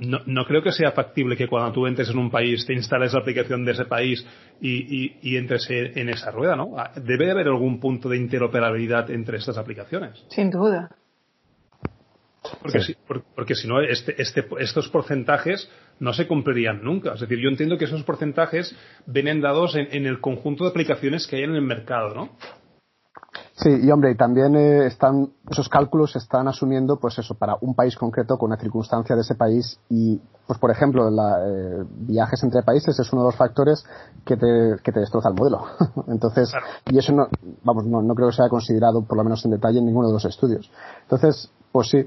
[0.00, 3.12] no, no, creo que sea factible que cuando tú entres en un país te instales
[3.12, 4.26] la aplicación de ese país
[4.60, 6.78] y, y, y entres en esa rueda, ¿no?
[6.78, 10.24] Ah, debe haber algún punto de interoperabilidad entre estas aplicaciones.
[10.28, 10.90] Sin duda.
[12.62, 12.96] Porque, si,
[13.34, 17.14] porque si no, este, este, estos porcentajes no se cumplirían nunca.
[17.14, 18.74] Es decir, yo entiendo que esos porcentajes
[19.06, 22.36] vienen dados en, en el conjunto de aplicaciones que hay en el mercado, ¿no?
[23.62, 27.94] Sí, y hombre, también eh, están, esos cálculos están asumiendo, pues eso, para un país
[27.94, 32.62] concreto con una circunstancia de ese país y, pues por ejemplo, la, eh, viajes entre
[32.62, 33.84] países es uno de los factores
[34.24, 35.60] que te, que te destroza el modelo.
[36.08, 36.50] Entonces,
[36.90, 37.26] y eso no,
[37.62, 40.14] vamos, no, no creo que sea considerado, por lo menos en detalle, en ninguno de
[40.14, 40.70] los estudios.
[41.02, 41.98] Entonces, pues sí,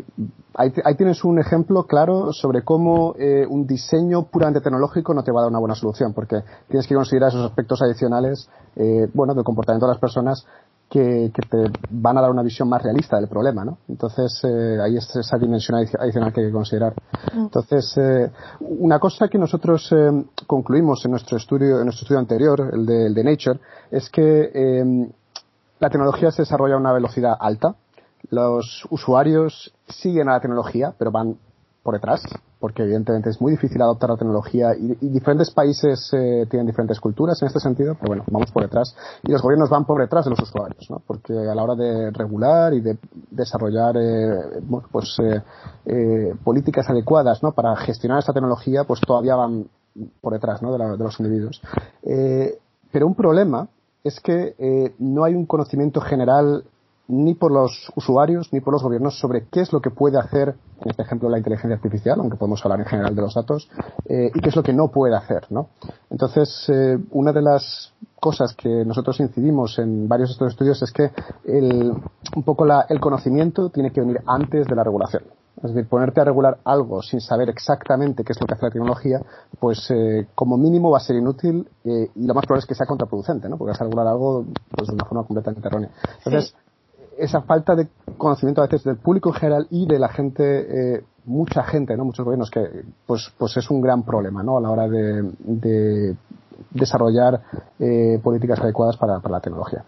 [0.56, 5.32] ahí, ahí, tienes un ejemplo claro sobre cómo eh, un diseño puramente tecnológico no te
[5.32, 9.36] va a dar una buena solución, porque tienes que considerar esos aspectos adicionales, eh, bueno,
[9.36, 10.46] del comportamiento de las personas
[10.90, 13.80] que, que, te van a dar una visión más realista del problema, ¿no?
[13.90, 16.94] Entonces, eh, ahí es esa dimensión adicional que hay que considerar.
[17.34, 17.42] Mm.
[17.42, 22.70] Entonces, eh, una cosa que nosotros eh, concluimos en nuestro estudio, en nuestro estudio anterior,
[22.74, 25.12] el de, el de Nature, es que eh,
[25.80, 27.76] la tecnología se desarrolla a una velocidad alta.
[28.30, 31.38] Los usuarios siguen a la tecnología, pero van
[31.84, 32.24] por detrás,
[32.60, 37.42] porque evidentemente es muy difícil adoptar la tecnología y, diferentes países eh, tienen diferentes culturas
[37.42, 40.32] en este sentido, pero bueno, vamos por detrás y los gobiernos van por detrás de
[40.32, 41.02] los usuarios, ¿no?
[41.06, 42.98] porque a la hora de regular y de
[43.30, 45.42] desarrollar eh, pues eh,
[45.86, 47.52] eh, políticas adecuadas ¿no?
[47.52, 49.68] para gestionar esta tecnología, pues todavía van
[50.22, 50.72] por detrás ¿no?
[50.72, 51.62] de, la, de los individuos.
[52.04, 52.58] Eh,
[52.92, 53.68] pero un problema
[54.04, 56.64] es que eh, no hay un conocimiento general
[57.08, 60.56] ni por los usuarios ni por los gobiernos sobre qué es lo que puede hacer,
[60.80, 63.70] en este ejemplo, la inteligencia artificial, aunque podemos hablar en general de los datos,
[64.06, 65.70] eh, y qué es lo que no puede hacer, ¿no?
[66.10, 70.92] Entonces, eh, una de las cosas que nosotros incidimos en varios de estos estudios es
[70.92, 71.12] que
[71.46, 71.94] el,
[72.36, 75.24] un poco la, el conocimiento tiene que venir antes de la regulación.
[75.58, 78.72] Es decir, ponerte a regular algo sin saber exactamente qué es lo que hace la
[78.72, 79.22] tecnología,
[79.60, 82.76] pues eh, como mínimo va a ser inútil eh, y lo más probable es que
[82.76, 83.58] sea contraproducente, ¿no?
[83.58, 85.90] Porque vas a regular algo pues, de una forma completamente errónea.
[86.18, 86.56] Entonces,
[87.18, 91.04] esa falta de conocimiento a veces del público en general y de la gente, eh,
[91.26, 92.06] mucha gente, ¿no?
[92.06, 94.58] Muchos gobiernos que, pues, pues es un gran problema, ¿no?
[94.58, 96.16] A la hora de, de
[96.72, 97.42] desarrollar
[97.80, 99.84] eh, políticas adecuadas para, para, la tecnología.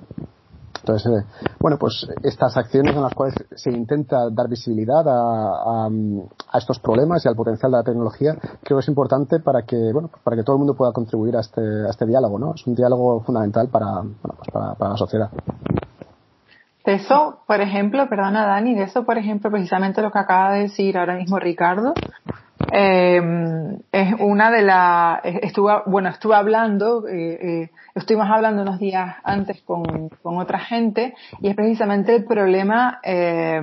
[0.79, 1.25] Entonces, eh,
[1.59, 5.89] bueno, pues estas acciones en las cuales se intenta dar visibilidad a, a,
[6.51, 9.91] a, estos problemas y al potencial de la tecnología, creo que es importante para que,
[9.93, 12.53] bueno, para que todo el mundo pueda contribuir a este, a este diálogo, ¿no?
[12.53, 15.29] Es un diálogo fundamental para, bueno, pues para, para la sociedad.
[16.85, 20.63] De eso, por ejemplo, perdona Dani, de eso, por ejemplo, precisamente lo que acaba de
[20.63, 21.93] decir ahora mismo Ricardo,
[22.71, 23.21] eh,
[23.91, 29.61] es una de las, estuve, bueno, estuve hablando, eh, eh, estuvimos hablando unos días antes
[29.61, 33.61] con, con, otra gente y es precisamente el problema, eh,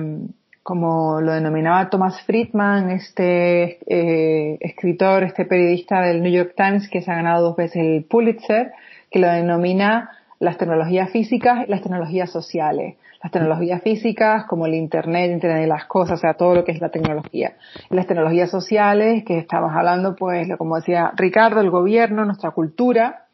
[0.63, 7.01] como lo denominaba Thomas Friedman, este eh, escritor, este periodista del New York Times que
[7.01, 8.71] se ha ganado dos veces el Pulitzer,
[9.11, 14.73] que lo denomina las tecnologías físicas y las tecnologías sociales las tecnologías físicas como el
[14.73, 17.53] Internet, Internet de las cosas, o sea, todo lo que es la tecnología.
[17.89, 23.27] Las tecnologías sociales, que estamos hablando, pues, como decía Ricardo, el gobierno, nuestra cultura,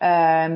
[0.00, 0.48] eh,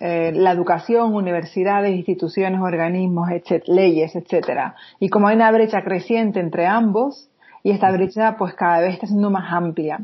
[0.00, 4.76] eh, la educación, universidades, instituciones, organismos, etc, leyes, etcétera.
[4.98, 7.28] Y como hay una brecha creciente entre ambos,
[7.64, 10.00] y esta brecha pues cada vez está siendo más amplia.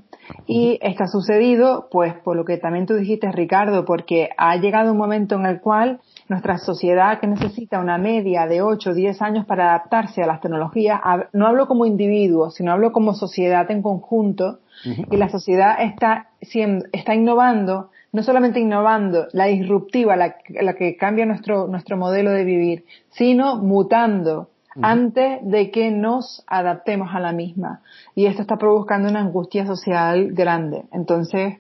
[0.47, 4.93] Y esto ha sucedido pues por lo que también tú dijiste Ricardo, porque ha llegado
[4.93, 9.23] un momento en el cual nuestra sociedad que necesita una media de 8 o 10
[9.23, 11.01] años para adaptarse a las tecnologías,
[11.33, 15.07] no hablo como individuo, sino hablo como sociedad en conjunto, uh -huh.
[15.11, 20.97] y la sociedad está, siendo, está innovando, no solamente innovando, la disruptiva, la, la que
[20.97, 24.49] cambia nuestro, nuestro modelo de vivir, sino mutando,
[24.81, 27.81] antes de que nos adaptemos a la misma.
[28.15, 30.85] Y esto está provocando una angustia social grande.
[30.93, 31.59] Entonces,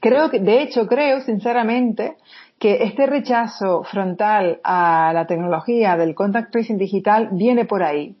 [0.00, 2.16] creo que, de hecho, creo sinceramente
[2.58, 8.16] que este rechazo frontal a la tecnología del contact tracing digital viene por ahí.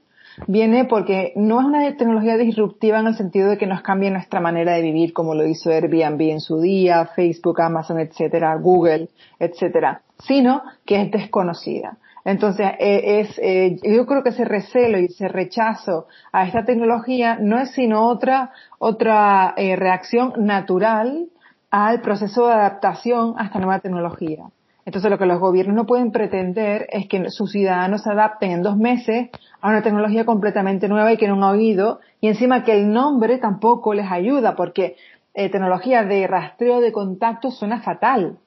[0.46, 4.38] Viene porque no es una tecnología disruptiva en el sentido de que nos cambie nuestra
[4.38, 10.02] manera de vivir, como lo hizo Airbnb en su día, Facebook, Amazon, etcétera, Google, etcétera,
[10.18, 11.96] sino que es desconocida.
[12.26, 17.38] Entonces, eh, es, eh, yo creo que ese recelo y ese rechazo a esta tecnología
[17.40, 21.28] no es sino otra, otra eh, reacción natural
[21.70, 24.44] al proceso de adaptación a esta nueva tecnología.
[24.84, 28.62] Entonces, lo que los gobiernos no pueden pretender es que sus ciudadanos se adapten en
[28.62, 32.72] dos meses a una tecnología completamente nueva y que no han oído, y encima que
[32.72, 34.96] el nombre tampoco les ayuda, porque
[35.34, 38.38] eh, tecnología de rastreo de contactos suena fatal.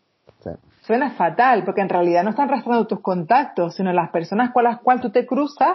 [0.82, 4.79] Suena fatal, porque en realidad no están rastreando tus contactos, sino las personas con las
[4.79, 5.73] cuales tú te cruzas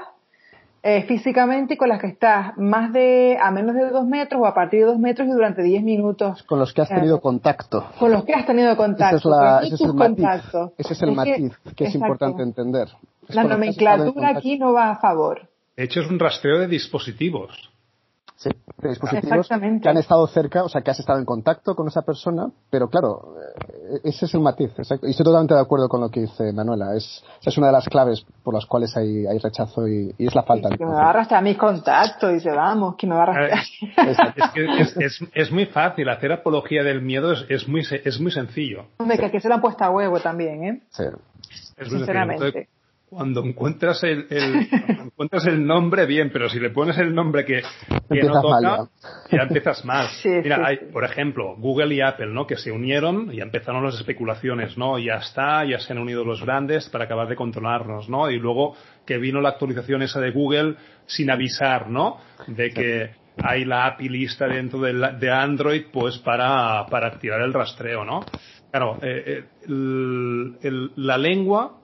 [0.87, 4.53] eh, físicamente con las que estás más de a menos de dos metros o a
[4.53, 6.43] partir de dos metros y durante diez minutos.
[6.43, 7.87] Con los que has tenido contacto.
[7.99, 9.17] Con los que has tenido contacto.
[9.63, 10.27] ese, es el matiz,
[10.77, 12.89] ese es el matiz que es importante entender.
[13.29, 15.49] la nomenclatura aquí no va a favor.
[15.75, 17.74] De hecho, es un rastreo de dispositivos.
[18.37, 21.87] Sí, de dispositivos que han estado cerca, o sea, que has estado en contacto con
[21.87, 25.07] esa persona, pero claro, eh, ese es el matiz, exacto.
[25.07, 26.97] Y estoy totalmente de acuerdo con lo que dice Manuela.
[26.97, 30.43] Es, es una de las claves por las cuales hay, hay rechazo y, es la
[30.43, 30.79] falta de.
[30.79, 33.65] Que me va a arrastrar mis contactos, dice, vamos, que me va a arrastrar.
[34.77, 38.87] es, es, es, muy fácil, hacer apología del miedo es, muy, es muy sencillo.
[38.99, 40.83] Hombre, que aquí se lo han puesto a huevo también, ¿eh?
[40.91, 41.05] Sí.
[41.89, 42.69] Sinceramente
[43.15, 47.63] cuando encuentras el, encuentras el nombre bien, pero si le pones el nombre que,
[48.11, 48.89] no toca,
[49.31, 50.09] ya empiezas mal.
[50.25, 52.47] Mira, hay, por ejemplo, Google y Apple, ¿no?
[52.47, 54.99] Que se unieron y empezaron las especulaciones, ¿no?
[54.99, 58.29] Ya está, ya se han unido los grandes para acabar de controlarnos, ¿no?
[58.31, 58.75] Y luego
[59.07, 60.75] que vino la actualización esa de Google
[61.07, 62.19] sin avisar, ¿no?
[62.49, 63.11] De que
[63.43, 68.25] hay la API lista dentro de, Android, pues para, para activar el rastreo, ¿no?
[68.73, 71.79] Claro, eh, eh, la lengua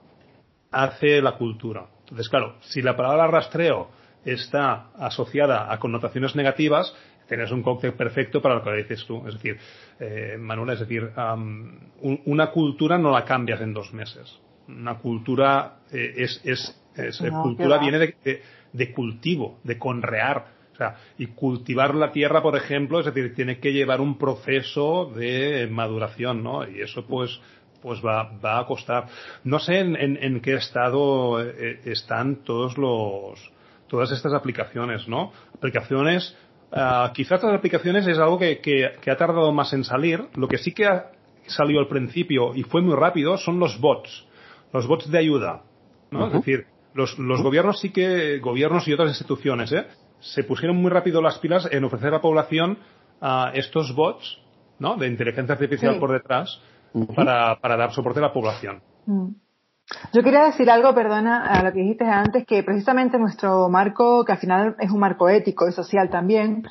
[0.71, 1.85] hace la cultura.
[2.01, 3.89] Entonces, claro, si la palabra rastreo
[4.25, 6.93] está asociada a connotaciones negativas,
[7.27, 9.25] tienes un cóctel perfecto para lo que dices tú.
[9.27, 9.57] Es decir,
[9.99, 11.11] eh, Manuel, es decir,
[12.01, 14.37] una cultura no la cambias en dos meses.
[14.67, 16.77] Una cultura eh, es, es,
[17.41, 18.41] cultura viene de,
[18.73, 20.61] de, cultivo, de conrear.
[20.73, 25.11] O sea, y cultivar la tierra, por ejemplo, es decir, tiene que llevar un proceso
[25.15, 26.67] de maduración, ¿no?
[26.67, 27.39] Y eso, pues,
[27.81, 29.07] pues va, va a costar.
[29.43, 33.39] No sé en, en, qué estado eh, están todos los,
[33.87, 35.31] todas estas aplicaciones, ¿no?
[35.55, 36.35] Aplicaciones,
[36.71, 40.23] uh, quizás las aplicaciones es algo que, que, ha tardado más en salir.
[40.35, 41.11] Lo que sí que ha
[41.47, 44.27] salido al principio y fue muy rápido son los bots,
[44.71, 45.63] los bots de ayuda,
[46.11, 46.27] ¿no?
[46.27, 49.87] Es decir, los, los gobiernos sí que, gobiernos y otras instituciones, ¿eh?
[50.19, 52.77] Se pusieron muy rápido las pilas en ofrecer a la población
[53.21, 54.39] uh, estos bots,
[54.77, 54.95] ¿no?
[54.95, 56.61] De inteligencia artificial por detrás,
[57.15, 58.81] para, para dar soporte a la población.
[59.05, 59.29] Mm.
[60.13, 64.31] Yo quería decir algo, perdona, a lo que dijiste antes, que precisamente nuestro marco, que
[64.31, 66.63] al final es un marco ético y social también,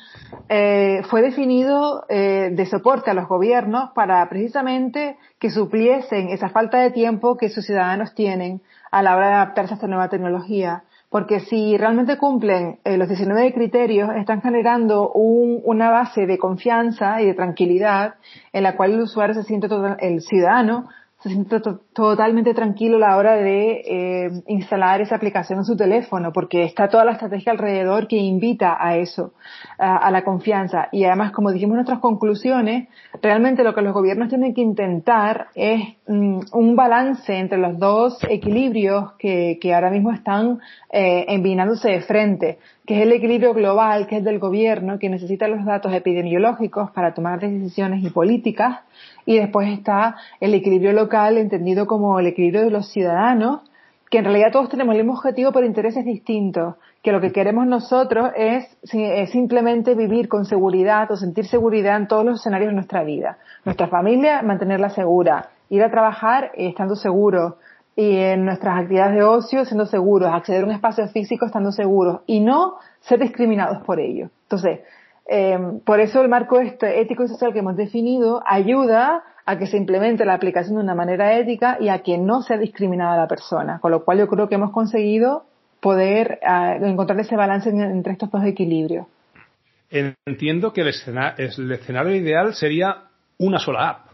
[0.49, 6.79] eh, fue definido eh, de soporte a los gobiernos para precisamente que supliesen esa falta
[6.79, 10.83] de tiempo que sus ciudadanos tienen a la hora de adaptarse a esta nueva tecnología.
[11.11, 17.25] Porque si realmente cumplen eh, los 19 criterios, están generando una base de confianza y
[17.25, 18.15] de tranquilidad
[18.53, 20.87] en la cual el usuario se siente, todo, el ciudadano
[21.21, 21.59] se siente
[21.93, 26.89] totalmente tranquilo a la hora de eh, instalar esa aplicación en su teléfono, porque está
[26.89, 29.33] toda la estrategia alrededor que invita a eso,
[29.77, 30.89] a, la confianza.
[30.91, 32.87] Y además, como dijimos en nuestras conclusiones,
[33.21, 38.17] realmente lo que los gobiernos tienen que intentar es mm, un balance entre los dos
[38.27, 40.59] equilibrios que, que ahora mismo están
[40.91, 42.57] eh, envinándose de frente,
[42.91, 47.13] que es el equilibrio global, que es del gobierno, que necesita los datos epidemiológicos para
[47.13, 48.79] tomar decisiones y políticas,
[49.25, 53.61] y después está el equilibrio local, entendido como el equilibrio de los ciudadanos,
[54.09, 57.65] que en realidad todos tenemos el mismo objetivo por intereses distintos, que lo que queremos
[57.65, 58.67] nosotros es,
[59.31, 63.37] simplemente vivir con seguridad o sentir seguridad en todos los escenarios de nuestra vida.
[63.63, 67.53] Nuestra familia, mantenerla segura, ir a trabajar estando seguros,
[67.95, 72.21] y en nuestras actividades de ocio siendo seguros, acceder a un espacio físico estando seguros
[72.25, 74.29] y no ser discriminados por ello.
[74.43, 74.79] Entonces,
[75.27, 79.67] eh, por eso el marco este ético y social que hemos definido ayuda a que
[79.67, 83.27] se implemente la aplicación de una manera ética y a que no sea discriminada la
[83.27, 83.79] persona.
[83.79, 85.45] Con lo cual yo creo que hemos conseguido
[85.79, 89.07] poder ah, encontrar ese balance entre estos dos equilibrios.
[89.89, 93.03] Entiendo que el, escenario, ideal sería
[93.37, 94.10] una sola app.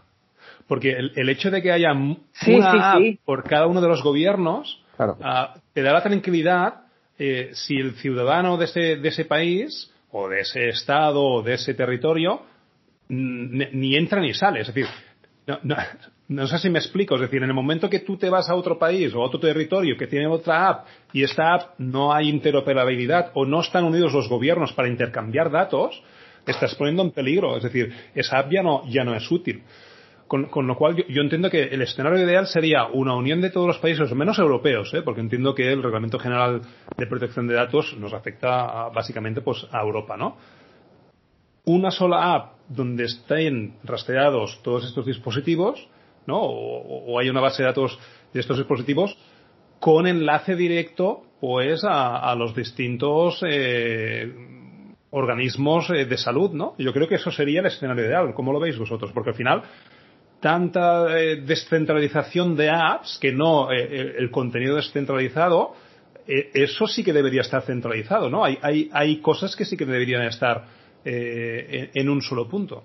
[0.68, 5.54] Porque el, hecho de que haya una app por cada uno de los gobiernos ah,
[5.72, 6.82] te da la tranquilidad
[7.18, 11.54] eh, si el ciudadano de ese, de ese país o de ese estado o de
[11.54, 12.42] ese territorio
[13.08, 14.60] ni entra ni sale.
[14.60, 14.86] Es decir,
[16.28, 17.14] no, sé si me explico.
[17.14, 19.40] Es decir, en el momento que tú te vas a otro país o a otro
[19.40, 24.12] territorio que tiene otra app y esta app no hay interoperabilidad o no están unidos
[24.12, 26.02] los gobiernos para intercambiar datos,
[26.46, 27.56] estás poniendo en peligro.
[27.56, 29.62] Es decir, esa app ya no, ya no es útil.
[30.28, 33.78] Con, lo cual yo, entiendo que el escenario ideal sería una unión de todos los
[33.78, 35.02] países, menos europeos, ¿eh?
[35.02, 36.60] porque entiendo que el Reglamento General
[36.96, 40.36] de Protección de Datos nos afecta básicamente pues, a Europa, ¿no?
[41.68, 45.88] una sola app donde estén rastreados todos estos dispositivos,
[46.26, 46.38] ¿no?
[46.40, 47.98] O, hay una base de datos
[48.32, 49.16] de estos dispositivos
[49.78, 54.32] con enlace directo, pues, a, los distintos eh,
[55.10, 56.74] organismos eh, de salud, ¿no?
[56.78, 58.34] Yo creo que eso sería el escenario ideal.
[58.34, 59.12] ¿Cómo lo veis vosotros?
[59.12, 59.62] Porque al final
[60.40, 65.74] tanta eh, descentralización de apps que no el contenido descentralizado
[66.28, 68.44] eso sí que debería estar centralizado, ¿no?
[68.44, 70.66] Hay, hay, hay cosas que sí que deberían estar
[71.04, 72.82] eh, en un solo punto.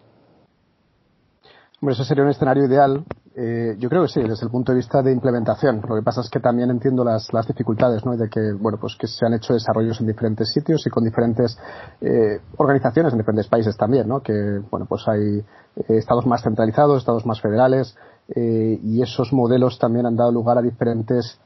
[1.81, 3.03] Bueno, eso sería un escenario ideal.
[3.35, 5.81] Eh, yo creo que sí, desde el punto de vista de implementación.
[5.87, 8.15] Lo que pasa es que también entiendo las, las dificultades, ¿no?
[8.15, 11.57] De que, bueno, pues que se han hecho desarrollos en diferentes sitios y con diferentes
[12.01, 14.21] eh, organizaciones en diferentes países también, ¿no?
[14.21, 15.43] Que, bueno, pues hay
[15.89, 17.95] estados más centralizados, estados más federales,
[18.35, 21.39] y esos modelos también han dado lugar a diferentes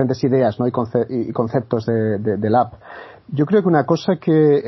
[0.00, 0.66] diferentes ideas ¿no?
[0.66, 2.74] y, conceptos de, del app.
[3.32, 4.60] Yo creo que una cosa que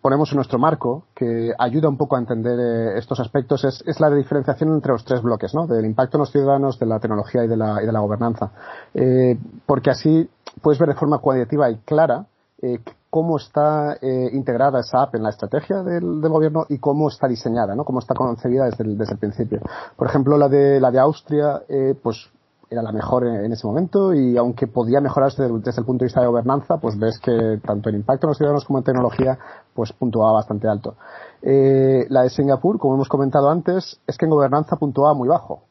[0.00, 3.98] ponemos en nuestro marco, que ayuda un poco a entender eh, estos aspectos, es, es,
[4.00, 5.66] la diferenciación entre los tres bloques, ¿no?
[5.66, 8.52] del impacto en los ciudadanos, de la tecnología y de la, y de la gobernanza.
[8.94, 9.36] Eh,
[9.66, 10.28] porque así
[10.62, 12.26] puedes ver de forma cualitativa y clara
[12.62, 12.78] eh,
[13.08, 13.96] cómo está
[14.32, 17.84] integrada esa app en la estrategia del, gobierno y cómo está diseñada, ¿no?
[17.84, 19.60] cómo está concebida desde el, desde el principio.
[19.96, 21.60] Por ejemplo, la de, la de Austria,
[22.04, 22.30] pues
[22.70, 26.20] era la mejor en, ese momento y aunque podía mejorarse desde, el punto de vista
[26.20, 29.38] de gobernanza, pues ves que tanto en impacto en los ciudadanos como en tecnología,
[29.74, 30.94] pues puntuaba bastante alto.
[31.42, 35.64] Eh, la de Singapur, como hemos comentado antes, es que en gobernanza puntuaba muy bajo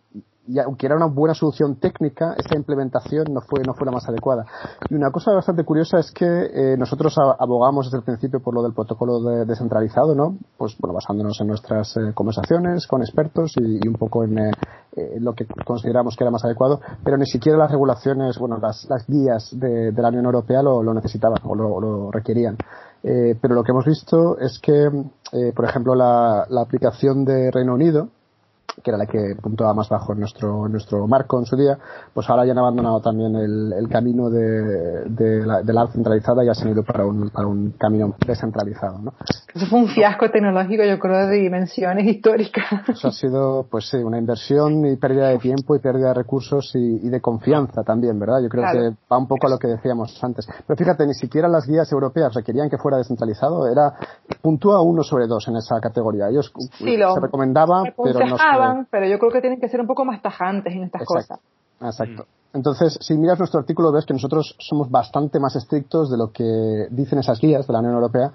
[0.49, 4.09] y aunque era una buena solución técnica, esta implementación no fue, no fue la más
[4.09, 4.45] adecuada.
[4.89, 8.63] Y una cosa bastante curiosa es que eh, nosotros abogamos desde el principio por lo
[8.63, 10.37] del protocolo descentralizado, ¿no?
[10.57, 14.51] Pues bueno, basándonos en nuestras eh, conversaciones con expertos y, un poco en eh,
[15.19, 19.51] lo que consideramos que era más adecuado, pero ni siquiera las regulaciones, bueno, las, guías
[19.51, 22.57] de, la Unión Europea lo, necesitaban o lo, requerían.
[23.03, 24.89] pero lo que hemos visto es que,
[25.55, 28.09] por ejemplo, la aplicación de Reino Unido,
[28.83, 31.77] que era la que puntuaba más bajo en nuestro, nuestro marco en su día,
[32.13, 36.43] pues ahora ya han abandonado también el, el camino de, de, la, de la centralizada
[36.43, 38.99] y ya se han ido para un, para un camino descentralizado.
[38.99, 39.13] ¿no?
[39.53, 42.65] Eso fue un fiasco tecnológico, yo creo, de dimensiones históricas.
[42.87, 46.71] Eso ha sido, pues sí, una inversión y pérdida de tiempo y pérdida de recursos
[46.75, 48.41] y, y de confianza también, ¿verdad?
[48.41, 50.47] Yo creo que va un poco a lo que decíamos antes.
[50.65, 53.93] Pero fíjate, ni siquiera las guías europeas requerían que fuera descentralizado, era
[54.41, 56.29] puntúa uno sobre dos en esa categoría.
[56.29, 58.37] Ellos se recomendaba, pero no
[58.89, 61.39] pero yo creo que tienen que ser un poco más tajantes en estas cosas.
[61.81, 62.25] Exacto.
[62.53, 66.87] Entonces, si miras nuestro artículo, ves que nosotros somos bastante más estrictos de lo que
[66.89, 68.31] dicen esas guías de la Unión Europea,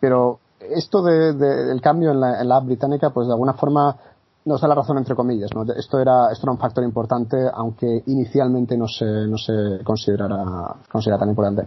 [0.00, 3.96] pero esto del cambio en la, en la app británica, pues de alguna forma
[4.44, 5.50] nos da la razón entre comillas.
[5.54, 5.62] ¿no?
[5.74, 11.18] Esto, era, esto era un factor importante, aunque inicialmente no se, no se considerara, considera
[11.18, 11.66] tan importante.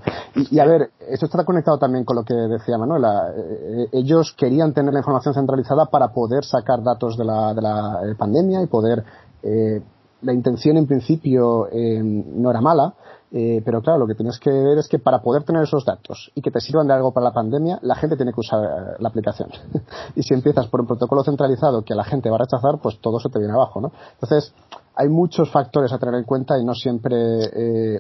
[0.52, 3.32] Y, a ver, esto está conectado también con lo que decía Manuela.
[3.36, 8.00] Eh, ellos querían tener la información centralizada para poder sacar datos de la, de la
[8.04, 9.04] eh, pandemia y poder
[9.42, 9.82] eh,
[10.22, 12.94] la intención en principio eh, no era mala,
[13.32, 16.32] eh, pero claro, lo que tienes que ver es que para poder tener esos datos
[16.36, 18.96] y que te sirvan de algo para la pandemia, la gente tiene que usar eh,
[19.00, 19.50] la aplicación.
[20.16, 23.20] y si empiezas por un protocolo centralizado que la gente va a rechazar, pues todo
[23.20, 23.92] se te viene abajo, ¿no?
[24.14, 24.54] Entonces,
[24.96, 27.18] hay muchos factores a tener en cuenta y no siempre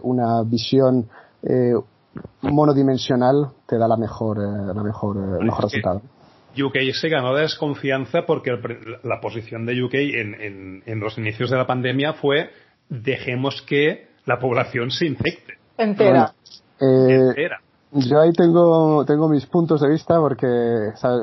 [0.01, 1.07] una visión
[2.41, 6.01] monodimensional te da la mejor, la mejor, mejor resultado.
[6.63, 8.51] UK se ganó de desconfianza porque
[9.03, 12.49] la posición de UK en, los inicios de la pandemia fue
[12.89, 15.53] dejemos que la población se infecte.
[15.77, 16.33] Entera.
[16.79, 17.59] Eh, Entera.
[17.91, 20.45] Yo ahí tengo, tengo mis puntos de vista porque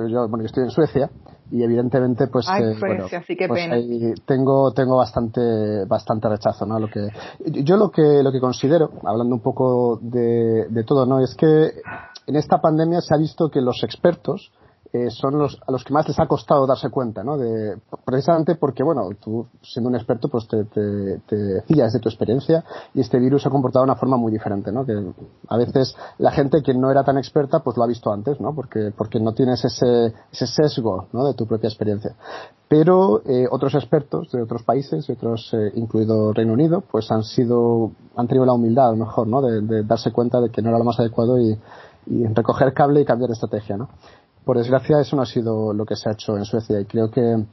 [0.08, 1.10] yo bueno, estoy en Suecia
[1.50, 3.06] y evidentemente pues, eh, bueno,
[3.48, 7.06] pues ahí tengo tengo bastante bastante rechazo no lo que
[7.44, 11.70] yo lo que lo que considero hablando un poco de, de todo no es que
[12.26, 14.50] en esta pandemia se ha visto que los expertos
[14.94, 17.36] eh, son los a los que más les ha costado darse cuenta, ¿no?
[17.36, 22.08] De, precisamente porque, bueno, tú siendo un experto, pues te, te, te fías de tu
[22.08, 22.62] experiencia
[22.94, 24.86] y este virus se ha comportado de una forma muy diferente, ¿no?
[24.86, 24.94] Que
[25.48, 28.54] a veces la gente que no era tan experta, pues lo ha visto antes, ¿no?
[28.54, 31.26] Porque, porque no tienes ese, ese sesgo, ¿no?
[31.26, 32.14] De tu propia experiencia.
[32.68, 37.90] Pero eh, otros expertos de otros países, otros, eh, incluido Reino Unido, pues han sido,
[38.14, 39.42] han tenido la humildad, a lo mejor, ¿no?
[39.42, 41.58] De, de darse cuenta de que no era lo más adecuado y,
[42.06, 43.88] y recoger cable y cambiar de estrategia, ¿no?
[44.44, 46.80] Por desgracia, eso no ha sido lo que se ha hecho en Suecia.
[46.80, 47.44] Y creo que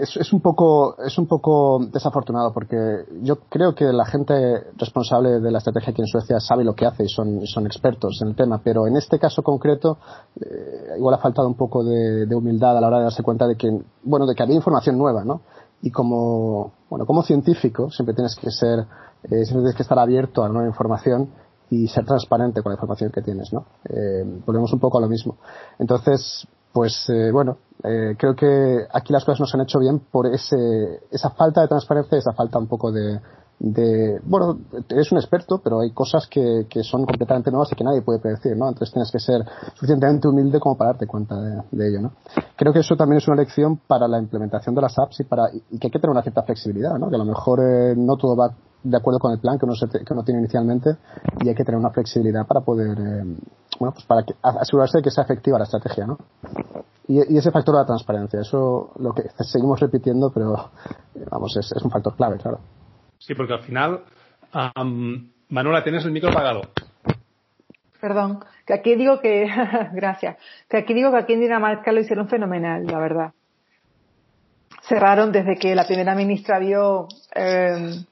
[0.00, 4.34] es, es, un poco es un poco desafortunado porque yo creo que la gente
[4.76, 8.18] responsable de la estrategia aquí en Suecia sabe lo que hace y son, son expertos
[8.22, 8.60] en el tema.
[8.62, 9.98] Pero en este caso concreto
[10.40, 13.56] eh, igual ha faltado un poco de, humildad a la hora de darse cuenta de
[13.56, 13.68] que
[14.02, 15.40] bueno de que había información nueva no
[15.82, 18.80] y como bueno como científico siempre tienes que ser
[19.24, 21.30] eh, siempre tienes que estar abierto a nueva información
[21.70, 23.66] y ser transparente con la información que tienes, ¿no?
[23.88, 25.36] Eh, volvemos un poco a lo mismo.
[25.78, 30.00] Entonces, pues eh, bueno, eh, creo que aquí las cosas no se han hecho bien
[30.10, 30.56] por ese,
[31.10, 33.20] esa falta de transparencia, esa falta un poco de,
[33.58, 34.58] de, bueno,
[34.88, 38.20] eres un experto, pero hay cosas que, que son completamente nuevas y que nadie puede
[38.20, 38.68] predecir, ¿no?
[38.68, 39.44] Entonces tienes que ser
[39.74, 42.12] suficientemente humilde como para darte cuenta de, ello, ¿no?
[42.56, 45.50] Creo que eso también es una lección para la implementación de las apps y para,
[45.52, 47.08] y que hay que tener una cierta flexibilidad, ¿no?
[47.08, 49.74] Que a lo mejor eh, no todo va de acuerdo con el plan que uno,
[49.74, 50.96] se, que uno tiene inicialmente
[51.40, 53.24] y hay que tener una flexibilidad para poder, eh,
[53.78, 56.18] bueno, pues para asegurarse de que sea efectiva la estrategia, ¿no?
[57.08, 60.70] Y, y, ese factor de la transparencia, eso lo que seguimos repitiendo, pero
[61.30, 62.60] vamos, es, es un factor clave, claro.
[63.18, 64.04] Sí, porque al final,
[65.48, 66.62] Manuela, tienes el micro apagado.
[68.00, 69.48] Perdón, que aquí digo que,
[69.92, 70.36] gracias,
[70.68, 73.32] que aquí digo que aquí en Dinamarca lo hicieron fenomenal, la verdad.
[74.82, 78.04] Cerraron desde que la primera ministra vio em,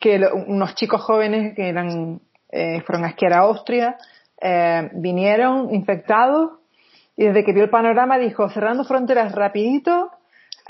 [0.00, 2.20] que unos chicos jóvenes que eran,
[2.50, 3.96] eh, fueron a esquiar a Austria,
[4.40, 6.58] em, vinieron infectados
[7.16, 10.10] y desde que vio el panorama dijo cerrando fronteras rapidito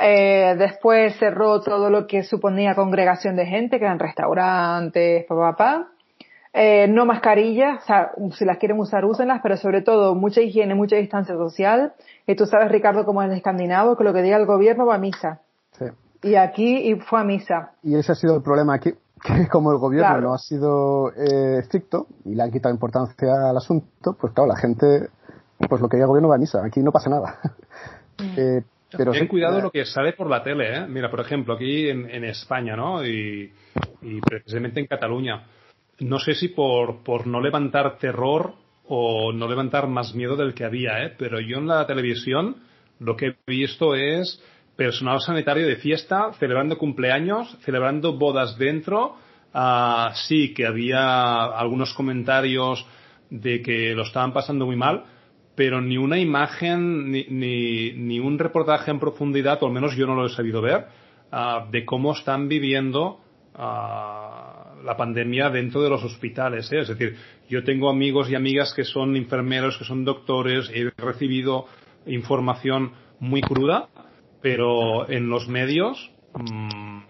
[0.03, 5.89] eh, después cerró todo lo que suponía congregación de gente, que eran restaurantes, papá, papá.
[6.53, 10.75] Eh, no mascarillas, o sea, si las quieren usar, úsenlas, pero sobre todo mucha higiene,
[10.75, 11.93] mucha distancia social.
[12.27, 14.99] Y tú sabes, Ricardo, como es escandinavo, que lo que diga el gobierno va a
[14.99, 15.43] misa.
[15.73, 15.85] Sí.
[16.23, 17.73] Y aquí y fue a misa.
[17.83, 21.59] Y ese ha sido el problema aquí, que como el gobierno no ha sido eh,
[21.61, 25.09] estricto y le han quitado importancia al asunto, pues claro, la gente,
[25.69, 26.65] pues lo que diga el gobierno va a misa.
[26.65, 27.39] Aquí no pasa nada.
[28.19, 28.35] Mm.
[28.37, 28.63] eh,
[28.97, 30.87] pero Ten cuidado lo que sale por la tele, ¿eh?
[30.89, 33.07] Mira, por ejemplo, aquí en, España, ¿no?
[33.07, 33.53] Y,
[34.25, 35.47] precisamente en Cataluña.
[36.01, 38.55] No sé si por, por no levantar terror
[38.89, 41.15] o no levantar más miedo del que había, ¿eh?
[41.17, 42.57] Pero yo en la televisión
[42.99, 44.43] lo que he visto es
[44.81, 49.15] personal sanitario de fiesta, celebrando cumpleaños, celebrando bodas dentro.
[49.53, 52.87] Uh, sí, que había algunos comentarios
[53.29, 55.05] de que lo estaban pasando muy mal,
[55.55, 57.25] pero ni una imagen ni,
[57.93, 60.87] ni, un reportaje en profundidad, o al menos yo no lo he sabido ver,
[61.31, 63.21] ah, de cómo están viviendo
[63.57, 66.73] ah, la pandemia dentro de los hospitales.
[66.73, 66.79] ¿eh?
[66.79, 67.17] Es decir,
[67.51, 71.67] yo tengo amigos y amigas que son enfermeros, que son doctores, he recibido
[72.07, 73.91] información muy cruda,
[74.43, 77.01] pero en los medios mm,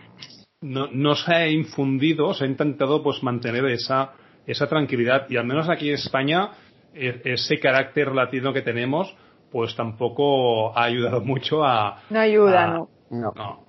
[0.62, 4.12] no, no, se ha infundido, se ha intentado pues mantener esa,
[4.46, 5.26] esa tranquilidad.
[5.30, 6.50] Y al menos aquí en España
[6.94, 9.14] e-, ese carácter latino que tenemos,
[9.50, 12.02] pues tampoco ha ayudado mucho a...
[12.10, 12.88] No ayuda, no.
[13.10, 13.32] no.
[13.34, 13.64] no.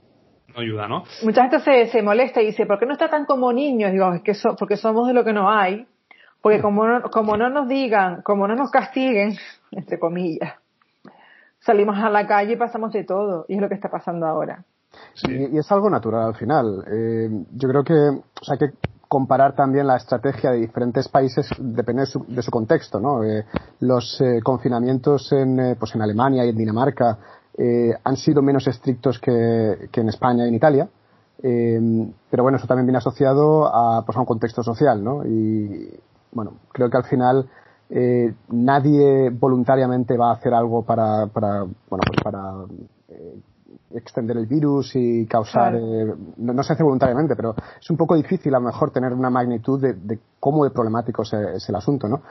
[0.55, 1.03] ayuda, ¿no?
[1.23, 3.91] Mucha gente se, se molesta y dice, ¿por qué no está tan como niños?
[3.91, 5.85] Digo, es que porque somos de lo que no hay.
[6.41, 9.37] Porque como no, como no nos digan, como no nos castiguen,
[9.71, 10.55] entre comillas,
[11.61, 13.45] salimos a la calle y pasamos de todo.
[13.47, 14.65] Y es lo que está pasando ahora.
[15.13, 15.47] Sí.
[15.51, 16.83] Y, es algo natural al final.
[16.91, 18.73] Eh, yo creo que, o sea, que
[19.11, 23.25] comparar también la estrategia de diferentes países depende de su, contexto, ¿no?
[23.25, 23.43] Eh,
[23.81, 27.17] los eh, confinamientos en, eh, pues en Alemania y en Dinamarca
[28.05, 30.87] han sido menos estrictos que, en España y en Italia,
[31.41, 35.23] pero bueno, eso también viene asociado a, pues a un contexto social, ¿no?
[35.27, 35.99] Y
[36.31, 37.49] bueno, creo que al final
[38.49, 42.65] nadie voluntariamente va a hacer algo para, para bueno, pues para
[43.95, 48.53] extender el virus y causar, eh, no, se hace voluntariamente, pero es un poco difícil
[48.55, 51.33] a lo mejor tener una magnitud de, cómo de problemático es,
[51.67, 52.21] el asunto, ¿no?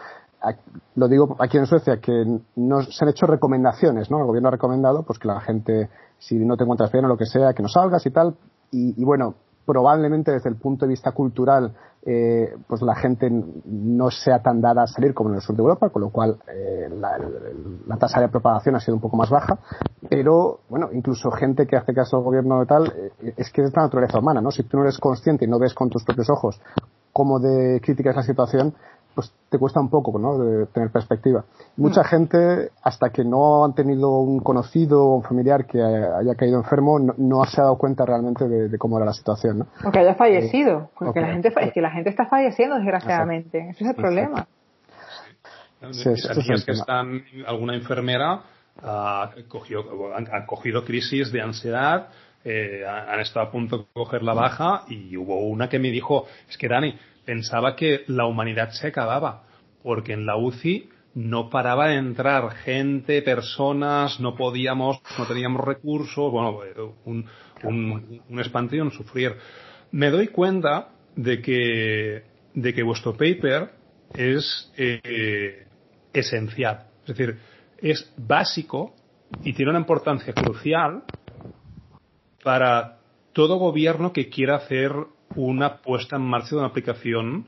[0.95, 2.25] Lo digo aquí en Suecia que
[2.57, 4.21] no se han hecho recomendaciones, ¿no?
[4.21, 7.19] El gobierno ha recomendado pues que la gente, si no te encuentras bien o lo
[7.19, 8.37] que sea, que no salgas y tal.
[8.73, 9.35] y bueno,
[9.67, 14.85] probablemente desde el punto de vista cultural eh, pues la gente no sea tan dada
[14.85, 18.29] a salir como en el sur de Europa, con lo cual eh, la, tasa de
[18.29, 19.59] propagación ha sido un poco más baja,
[20.09, 23.77] pero bueno, incluso gente que hace caso al gobierno de tal, eh, es que es
[23.77, 24.51] la naturaleza humana, ¿no?
[24.51, 26.61] Si tú no eres consciente y no ves con tus propios ojos
[27.13, 28.75] cómo de crítica es la situación,
[29.15, 30.39] pues te cuesta un poco, ¿no?
[30.39, 31.45] De tener perspectiva.
[31.77, 32.05] Mucha mm.
[32.05, 36.99] gente, hasta que no han tenido un conocido o un familiar que haya caído enfermo,
[36.99, 39.67] no, se ha dado cuenta realmente de, cómo era la situación, ¿no?
[39.85, 43.71] O que haya fallecido, eh, porque la gente, es que la gente está falleciendo, desgraciadamente.
[43.71, 44.47] Ese es el problema.
[45.93, 46.11] Sí,
[46.67, 48.43] que están, alguna enfermera
[48.83, 52.09] ha cogido, han, cogido crisis de ansiedad,
[52.45, 56.27] eh, han estado a punto de coger la baja y hubo una que me dijo,
[56.49, 56.95] es que Dani,
[57.31, 59.45] pensaba que la humanidad se acababa,
[59.85, 66.33] porque en la UCI no paraba de entrar gente, personas, no podíamos, no teníamos recursos,
[66.33, 66.59] bueno,
[67.05, 67.25] un,
[67.63, 69.37] un, un sufrir.
[69.93, 73.75] Me doy cuenta de que, de que vuestro paper
[74.13, 75.69] es eh,
[76.13, 77.39] esencial, es decir,
[77.79, 78.97] es básico
[79.45, 81.05] y tiene una importancia crucial
[82.43, 82.99] para
[83.33, 84.91] todo gobierno que quiera hacer
[85.37, 87.47] una puesta en marcha de una aplicación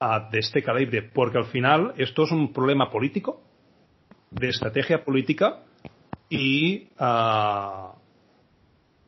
[0.00, 3.42] ah, de este calibre, porque al final esto es un problema político,
[4.30, 5.62] de estrategia política,
[6.28, 7.94] y, uh,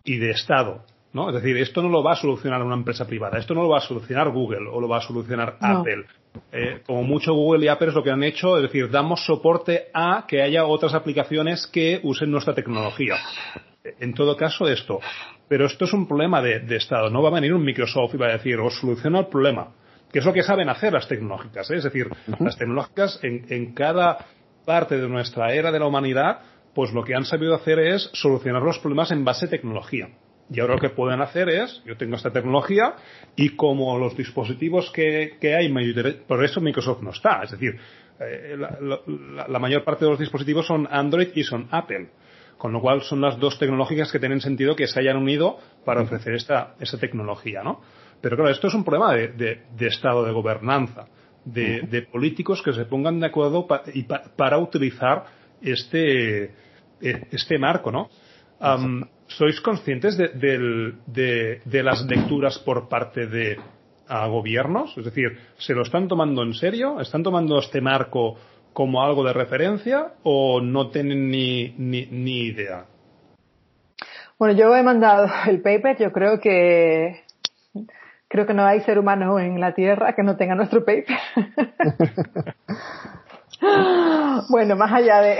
[0.04, 0.84] y de Estado.
[1.12, 1.30] ¿no?
[1.30, 3.78] Es decir, esto no lo va a solucionar una empresa privada, esto no lo va
[3.78, 6.04] a solucionar Google o lo va a solucionar Apple.
[6.52, 9.88] Eh, como mucho Google y Apple es lo que han hecho, es decir, damos soporte
[9.92, 13.16] a que haya otras aplicaciones que usen nuestra tecnología.
[14.00, 15.00] En todo caso, esto.
[15.48, 17.10] Pero esto es un problema de, Estado.
[17.10, 19.68] No va a venir un Microsoft y va a decir, os soluciona el problema.
[20.12, 21.70] Que es lo que saben hacer las tecnológicas.
[21.70, 21.76] ¿eh?
[21.76, 22.08] Es decir,
[22.38, 24.18] las tecnológicas en, en cada
[24.64, 26.40] parte de nuestra era de la humanidad,
[26.74, 30.08] pues lo que han sabido hacer es solucionar los problemas en base a tecnología.
[30.50, 32.94] Y ahora lo que pueden hacer es, yo tengo esta tecnología
[33.36, 37.42] y como los dispositivos que, hay, por eso Microsoft no está.
[37.42, 37.78] Es decir,
[38.20, 42.08] eh, la, mayor parte de los dispositivos son Android y son Apple.
[42.58, 46.02] Con lo cual son las dos tecnológicas que tienen sentido que se hayan unido para
[46.02, 47.80] ofrecer esta, tecnología, ¿no?
[48.20, 51.06] Pero claro, esto es un problema de, estado de gobernanza,
[51.44, 55.24] de, políticos que se pongan de acuerdo y para utilizar
[55.62, 56.44] este,
[57.00, 58.10] e, este marco, ¿no?
[59.28, 63.56] ¿Sois conscientes de, las lecturas por parte de
[64.08, 64.96] gobiernos?
[64.96, 67.00] Es decir, ¿se lo están tomando en serio?
[67.00, 68.36] ¿Están tomando este marco
[68.78, 72.84] como algo de referencia o no tienen ni, ni, idea?
[74.38, 77.24] Bueno, yo he mandado el paper, yo creo que
[78.28, 81.06] creo que no hay ser humano en la Tierra que no tenga nuestro paper.
[84.50, 85.38] Bueno, más allá de,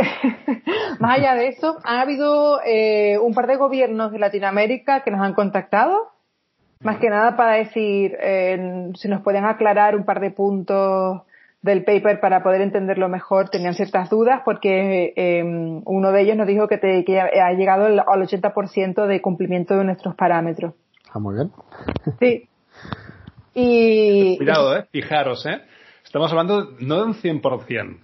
[0.99, 5.21] más allá de eso, ha habido eh, un par de gobiernos de Latinoamérica que nos
[5.21, 6.11] han contactado,
[6.81, 11.23] más que nada para decir eh, si nos pueden aclarar un par de puntos
[11.63, 13.49] del paper para poder entenderlo mejor.
[13.49, 17.99] Tenían ciertas dudas porque eh, uno de ellos nos dijo que, que ha llegado al
[17.99, 20.75] 80% de cumplimiento de nuestros parámetros.
[21.13, 21.51] Ah, muy bien.
[22.21, 22.49] Sí.
[23.55, 24.37] Y...
[24.37, 24.87] Cuidado, eh.
[24.93, 25.61] Fijaros, eh.
[26.05, 27.99] Estamos hablando no de un 100%,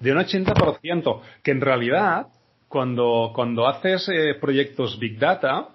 [0.00, 2.26] de un 80%, que en realidad,
[2.68, 5.68] cuando, cuando haces eh, proyectos Big Data,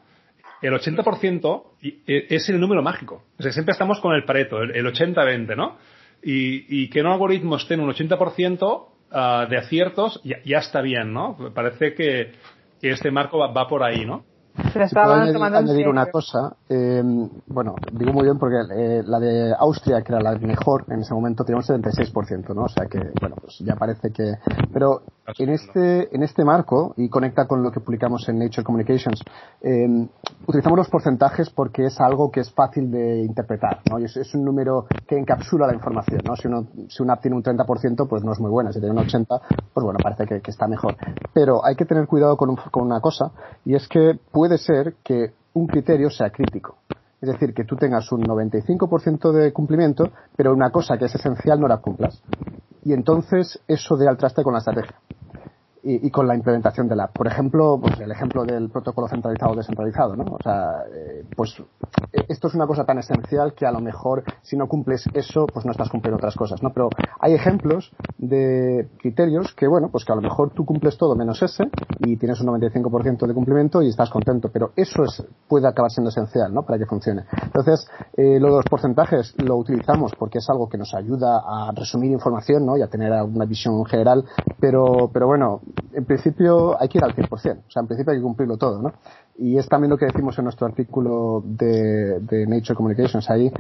[0.62, 3.24] el 80% e, es el número mágico.
[3.40, 5.78] O sea, siempre estamos con el Pareto, el, 80-20, ¿no?
[6.24, 11.14] Y, que un algoritmo esté en un 80% ah, de aciertos ya, ya, está bien,
[11.14, 11.38] ¿no?
[11.54, 12.34] Parece que,
[12.80, 14.24] que este marco va por ahí, ¿no?
[14.54, 17.02] si puedo añadir, una cosa, eh,
[17.48, 21.14] bueno, digo muy bien porque eh, la de Austria, que era la mejor en ese
[21.14, 22.64] momento, tenía un 76%, ¿no?
[22.64, 24.34] O sea que, bueno, pues ya parece que...
[24.74, 25.04] Pero
[25.38, 29.22] en este, en este marco, y conecta con lo que publicamos en Nature Communications,
[29.62, 30.08] eh,
[30.48, 34.00] utilizamos los porcentajes porque es algo que es fácil de interpretar, ¿no?
[34.00, 36.36] Y es, un número que encapsula la información, ¿no?
[36.36, 38.72] Si, uno, si una tiene un 30%, pues no es muy buena.
[38.72, 39.28] Si tiene un 80%,
[39.74, 40.96] pues bueno, parece que, que está mejor.
[41.34, 43.32] Pero hay que tener cuidado con, con una cosa,
[43.66, 46.78] y es que puede ser que un criterio sea crítico.
[47.22, 51.60] Es decir, que tú tengas un 95% de cumplimiento, pero una cosa que es esencial
[51.60, 52.22] no la cumplas.
[52.84, 54.98] Y entonces eso dé al traste con la estrategia
[55.84, 59.56] y, con la implementación de la Por ejemplo, pues el ejemplo del protocolo centralizado o
[59.56, 60.26] descentralizado, ¿no?
[60.26, 61.60] O sea, eh, pues
[62.14, 65.48] eh, esto es una cosa tan esencial que a lo mejor si no cumples eso,
[65.48, 66.72] pues no estás cumpliendo otras cosas, ¿no?
[66.72, 71.16] Pero hay ejemplos de criterios que, bueno, pues que a lo mejor tú cumples todo
[71.16, 71.70] menos ese
[72.00, 76.10] y tienes un 95% de cumplimiento y estás contento, pero eso es, puede acabar siendo
[76.10, 76.64] esencial, ¿no?
[76.64, 77.24] Para que funcione.
[77.44, 81.72] Entonces, eh, lo de los porcentajes lo utilizamos porque es algo que nos ayuda a
[81.72, 82.78] resumir información, ¿no?
[82.78, 84.26] Y a tener una visión general,
[84.60, 85.62] pero, pero bueno,
[85.94, 88.82] en principio hay que ir al 100%, o sea, en principio hay que cumplirlo todo,
[88.82, 88.92] ¿no?
[89.38, 93.30] Y es también lo que decimos en nuestro artículo de, Nature Communications.
[93.30, 93.52] Ahí,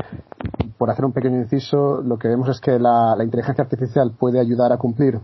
[0.78, 4.72] por hacer un pequeño inciso, lo que vemos es que la, inteligencia artificial puede ayudar
[4.72, 5.20] a cumplir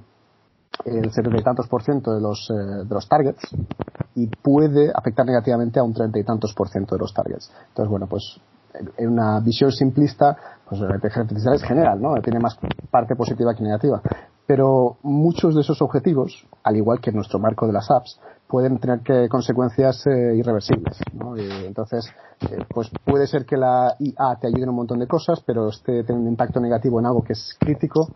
[0.86, 3.42] el setenta y tantos por ciento de los, eh, de los targets
[4.16, 7.52] y puede afectar negativamente a un treinta y tantos por ciento de los targets.
[7.70, 8.40] Entonces, bueno, pues
[8.98, 12.16] en una visión simplista, pues la inteligencia artificial es general, ¿no?
[12.22, 12.58] Tiene más
[12.92, 14.02] parte positiva que negativa.
[14.48, 18.80] Pero muchos de esos objetivos, al igual que en nuestro marco de las apps, pueden
[18.80, 20.98] tener que consecuencias eh, irreversibles.
[21.14, 21.38] ¿no?
[21.38, 22.10] Y entonces,
[22.50, 25.70] eh, pues puede ser que la IA te ayude en un montón de cosas, pero
[25.70, 28.08] este tiene un impacto negativo en algo que es crítico.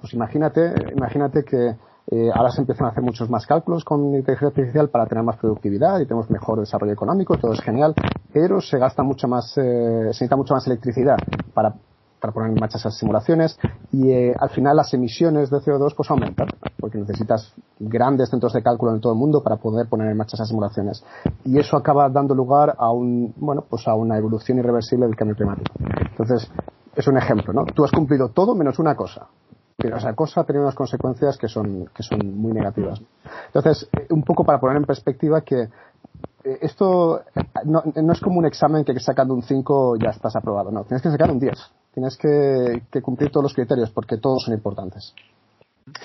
[0.00, 1.76] pues imagínate, imagínate que
[2.12, 5.36] eh, ahora se empiezan a hacer muchos más cálculos con inteligencia artificial para tener más
[5.36, 7.94] productividad y tenemos mejor desarrollo económico, todo es genial,
[8.32, 11.18] pero se gasta mucho más, se necesita mucha más electricidad
[11.54, 11.74] para
[12.20, 13.58] para poner en marcha esas simulaciones
[13.90, 16.48] y eh, al final las emisiones de CO2 pues aumentan
[16.78, 20.36] porque necesitas grandes centros de cálculo en todo el mundo para poder poner en marcha
[20.36, 21.04] esas simulaciones.
[21.44, 25.36] Y eso acaba dando lugar a un bueno pues a una evolución irreversible del cambio
[25.36, 25.72] climático.
[26.10, 26.50] Entonces
[26.94, 29.26] es un ejemplo no tú has cumplido todo menos una cosa.
[29.76, 33.00] Pero esa cosa tiene unas consecuencias que son que son muy negativas.
[33.46, 35.62] Entonces eh, un poco para poner en perspectiva que
[36.44, 37.22] eh, esto
[37.64, 41.02] no, no, es como un examen que sacando un 5 ya estás aprobado, no, tienes
[41.02, 45.14] que sacar un 10 tienes que, cumplir todos los criterios porque todos son importantes.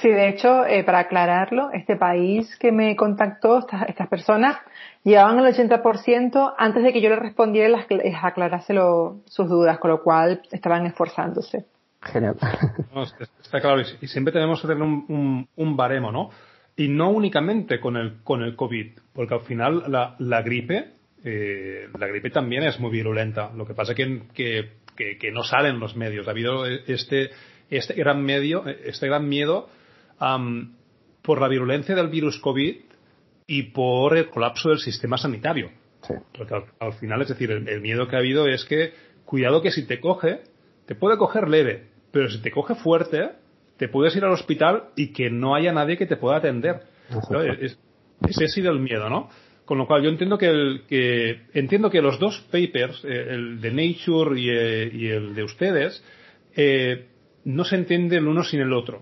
[0.02, 4.58] Sí, de hecho, eh, para aclararlo, este país que me contactó, estas, estas personas,
[5.04, 8.74] llevaban el 80% antes de que yo le respondiera y les aclarase
[9.26, 11.66] sus dudas, con lo cual estaban esforzándose.
[12.02, 12.36] Genial.
[13.42, 16.30] está claro, y siempre tenemos que tener un, un, baremo, ¿no?
[16.76, 21.88] Y no únicamente con el, con el COVID, porque al final la, la gripe, eh,
[21.98, 23.52] la gripe también es muy virulenta.
[23.56, 26.28] Lo que pasa es que, que, que, no salen los medios.
[26.28, 27.32] Ha habido este,
[27.70, 29.70] este gran medio, este gran miedo
[31.22, 32.76] por la virulencia del virus COVID
[33.48, 35.72] y por el colapso del sistema sanitario.
[36.38, 38.94] Porque al, final, es decir, el, miedo que ha habido es que,
[39.26, 40.42] cuidado que si te coge,
[40.86, 43.32] te puede coger leve, pero si te coge fuerte,
[43.78, 46.84] te puedes ir al hospital y que no haya nadie que te pueda atender.
[48.22, 49.30] ese ha sido el miedo, ¿no?
[49.66, 53.60] Con lo cual yo entiendo que, el, que entiendo que los dos papers, eh, el
[53.62, 56.04] de Nature y, eh, el de ustedes,
[56.56, 57.08] eh,
[57.46, 59.02] no se entiende el uno sin el otro.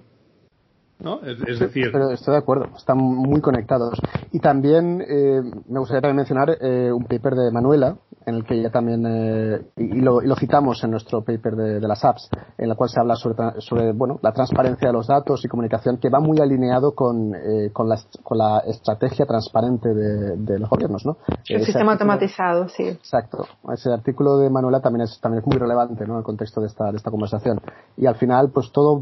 [1.00, 1.20] ¿no?
[1.22, 1.90] Es, decir.
[1.92, 4.00] Pero estoy de acuerdo, están muy conectados.
[4.32, 8.60] Y también eh, me gustaría también mencionar eh, un paper de Manuela, en el que
[8.60, 12.90] ella también, eh, y, lo, citamos en nuestro paper de, las apps, en la cual
[12.90, 16.40] se habla sobre, sobre bueno, la transparencia de los datos y comunicación, que va muy
[16.40, 17.34] alineado con,
[17.74, 21.06] con, la, con la estrategia transparente de, los gobiernos.
[21.06, 21.18] ¿no?
[21.48, 22.84] El sistema automatizado, sí.
[22.84, 23.46] Exacto.
[23.74, 26.14] Ese artículo de Manuela también es, también es muy relevante ¿no?
[26.14, 27.60] en el contexto de esta, de esta conversación.
[27.98, 29.02] Y al final, pues todo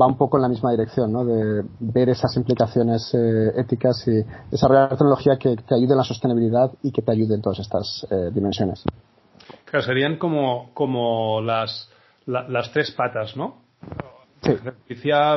[0.00, 1.24] va un poco en la misma dirección, ¿no?
[1.24, 6.92] de ver esas implicaciones eh, éticas y desarrollar tecnología que, ayude en la sostenibilidad y
[6.92, 8.84] que te ayude en todas estas eh, dimensiones.
[9.64, 11.90] Claro, serían como, como las,
[12.26, 13.62] las tres patas, ¿no?
[14.42, 14.52] Sí.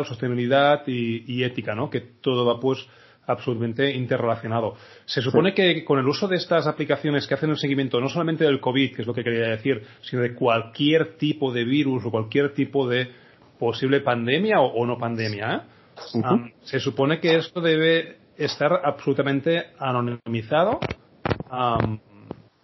[0.06, 1.90] sostenibilidad y, ética, ¿no?
[1.90, 2.86] Que todo va pues
[3.26, 4.76] absolutamente interrelacionado.
[5.06, 8.44] Se supone que con el uso de estas aplicaciones que hacen el seguimiento no solamente
[8.44, 12.12] del COVID, que es lo que quería decir, sino de cualquier tipo de virus o
[12.12, 13.10] cualquier tipo de
[13.58, 16.54] posible pandemia o, no pandemia, ¿eh?
[16.62, 20.80] se supone que esto debe estar absolutamente anonimizado.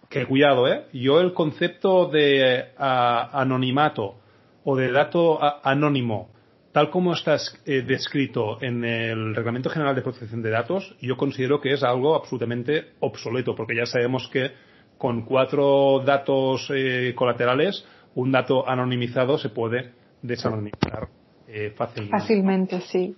[0.08, 0.86] Que cuidado, ¿eh?
[0.92, 4.16] Yo el concepto de anonimato
[4.64, 6.30] o de dato anónimo,
[6.72, 11.60] tal como está eh, descrito en el Reglamento General de Protección de Datos, yo considero
[11.60, 14.52] que es algo absolutamente obsoleto, porque ya sabemos que
[14.98, 17.84] con cuatro datos eh, colaterales,
[18.14, 19.92] un dato anonimizado se puede
[20.22, 21.08] desanonimizar.
[21.46, 22.18] Eh, fácilmente.
[22.18, 23.16] Fácilmente, sí.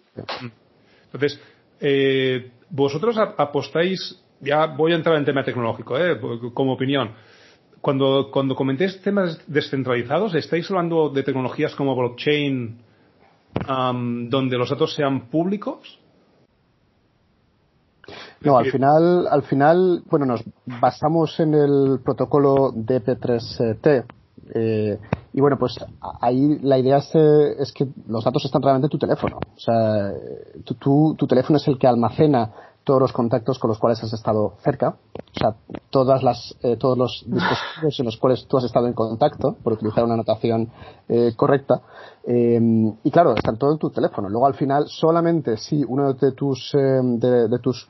[1.06, 1.40] Entonces,
[1.80, 6.18] eh, vosotros apostáis, ya voy a entrar en tema tecnológico, eh,
[6.54, 7.12] como opinión.
[7.80, 12.78] Cuando, cuando comentéis temas descentralizados, ¿estáis hablando de tecnologías como blockchain,
[14.28, 15.98] donde los datos sean públicos?
[18.42, 24.04] No, al final, al final, bueno, nos basamos en el protocolo DP3T,
[24.54, 24.98] eh,
[25.32, 25.78] y bueno, pues
[26.20, 29.38] ahí la idea es, eh, es, que los datos están realmente en tu teléfono.
[29.38, 30.12] O sea,
[30.64, 32.50] tu, tu, teléfono es el que almacena
[32.84, 35.54] todos los contactos con los cuales has estado cerca, o sea,
[35.90, 39.74] todas las, eh, todos los dispositivos en los cuales tú has estado en contacto, por
[39.74, 40.70] utilizar una anotación
[41.08, 41.82] eh, correcta,
[42.22, 44.28] y claro, están todo en tu teléfono.
[44.28, 47.88] Luego al final, solamente si uno de tus, de, de, tus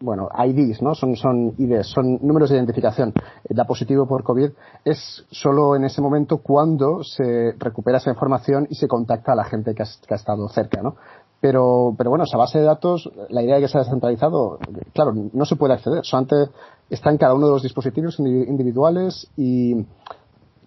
[0.00, 0.94] bueno, IDs, ¿no?
[0.94, 3.12] Son, son IDs, son números de identificación.
[3.48, 4.50] Da positivo por COVID
[4.84, 9.44] es solo en ese momento cuando se recupera esa información y se contacta a la
[9.44, 10.96] gente que ha, estado cerca, ¿no?
[11.40, 14.58] Pero, pero bueno, esa base de datos, la idea de que sea descentralizado,
[14.92, 16.04] claro, no se puede acceder.
[16.04, 16.52] Solamente
[16.90, 19.86] está en cada uno de los dispositivos individuales y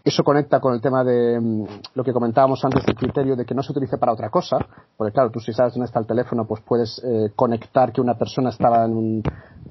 [0.04, 3.56] eso conecta con el tema de mm, lo que comentábamos antes del criterio de que
[3.56, 4.58] no se utilice para otra cosa,
[4.98, 8.16] porque claro, tú si sabes dónde está el teléfono, pues puedes eh, conectar que una
[8.16, 9.24] persona estaba en un,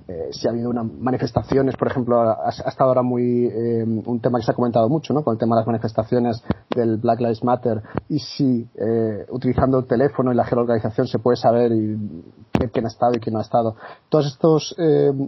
[0.09, 4.39] eh, si ha habido unas manifestaciones, por ejemplo, ha, estado ahora muy eh, un tema
[4.39, 5.23] que se ha comentado mucho, ¿no?
[5.23, 6.43] Con el tema de las manifestaciones
[6.75, 8.67] del Black Lives Matter y si
[9.29, 11.99] utilizando el teléfono y la geolocalización se puede saber y
[12.73, 13.77] quién ha estado y quién no ha estado.
[14.09, 14.75] Todos estos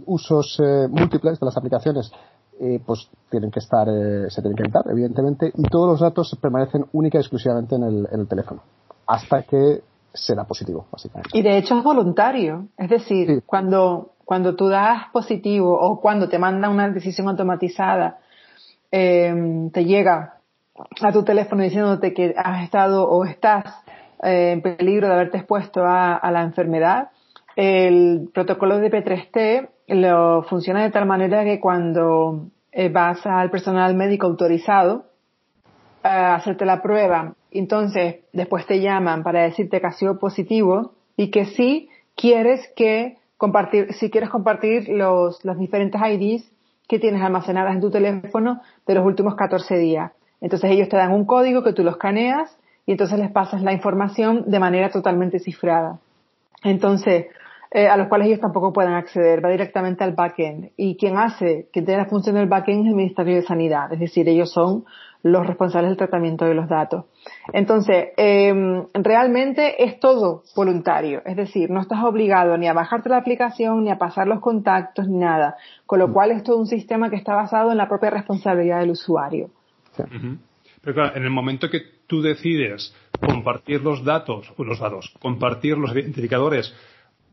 [0.05, 2.11] usos múltiples de las aplicaciones
[2.59, 6.37] eh, pues tienen que estar, eh, se tienen que editar, evidentemente, y todos los datos
[6.41, 8.61] permanecen única y exclusivamente en el, en el teléfono,
[9.07, 9.81] hasta que
[10.13, 11.37] será positivo, básicamente.
[11.37, 16.39] Y de hecho es voluntario, es decir, cuando, cuando tú das positivo o cuando te
[16.39, 18.19] manda una decisión automatizada,
[18.91, 20.35] eh, te llega
[21.01, 23.65] a tu teléfono diciéndote que has estado o estás
[24.23, 27.09] eh, en peligro de haberte expuesto a, a la enfermedad,
[27.55, 33.95] el protocolo de P3T lo funciona de tal manera que cuando eh, vas al personal
[33.95, 35.05] médico autorizado
[36.03, 41.31] a hacerte la prueba, entonces después te llaman para decirte que ha sido positivo y
[41.31, 46.51] que sí quieres que compartir, si quieres compartir los, los diferentes IDs
[46.87, 50.11] que tienes almacenadas en tu teléfono de los últimos 14 días.
[50.41, 52.55] Entonces ellos te dan un código que tú lo escaneas
[52.85, 55.99] y entonces les pasas la información de manera totalmente cifrada.
[56.63, 57.27] Entonces,
[57.75, 60.69] eh, a los cuales ellos tampoco pueden acceder, va directamente al backend.
[60.77, 63.99] Y quien hace, que tiene la función del backend es el Ministerio de Sanidad, es
[63.99, 64.85] decir, ellos son
[65.23, 67.03] los responsables del tratamiento de los datos.
[67.51, 73.17] Entonces, em, realmente es todo voluntario, es decir, no estás obligado ni a bajarte la
[73.17, 77.09] aplicación, ni a pasar los contactos, ni nada, con lo cual es todo un sistema
[77.09, 79.49] que está basado en la propia responsabilidad del usuario.
[79.97, 85.91] Pero claro, en el momento que tú decides compartir los datos, los datos, compartir los
[85.91, 86.73] identificadores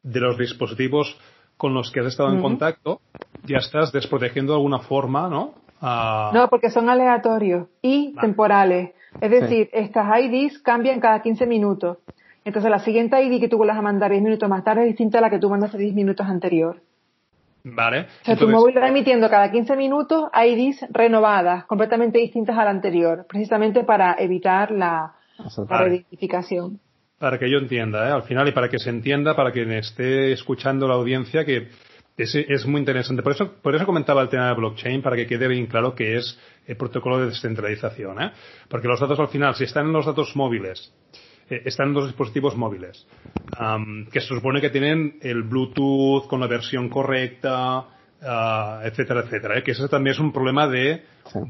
[0.02, 1.18] de los dispositivos
[1.56, 3.00] con los que has estado en contacto,
[3.44, 5.54] ya estás desprotegiendo de alguna forma, ¿no?
[5.80, 8.90] No, porque son aleatorios y temporales.
[9.20, 11.98] Es decir, estas IDs cambian cada 15 minutos.
[12.44, 15.18] Entonces la siguiente ID que tú vuelvas a mandar 10 minutos más tarde es distinta
[15.18, 16.80] a la que tú mandaste 10 minutos anterior.
[17.64, 18.06] Vale.
[18.22, 22.70] O sea, tu móvil va emitiendo cada 15 minutos IDs renovadas, completamente distintas a la
[22.70, 25.14] anterior, precisamente para evitar la,
[25.86, 26.80] identificación.
[27.22, 28.10] Para que yo entienda, ¿eh?
[28.10, 31.68] al final, y para que se entienda, para quien esté escuchando la audiencia, que
[32.16, 33.22] es, es, muy interesante.
[33.22, 36.16] Por eso, por eso comentaba el tema de blockchain, para que quede bien claro que
[36.16, 38.20] es el protocolo de descentralización.
[38.20, 38.32] ¿eh?
[38.68, 40.92] Porque los datos al final, si están en los datos móviles,
[41.48, 43.06] eh, están en los dispositivos móviles,
[44.10, 47.84] que se supone que tienen el Bluetooth con la versión correcta,
[48.20, 49.58] uh, etcétera, etcétera.
[49.58, 49.62] ¿eh?
[49.62, 51.04] Que eso también es un problema de,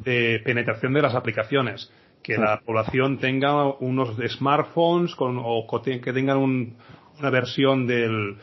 [0.04, 1.90] de penetración de las aplicaciones.
[2.22, 6.76] Que la población tenga unos smartphones con, o que tengan un,
[7.18, 8.36] una versión del,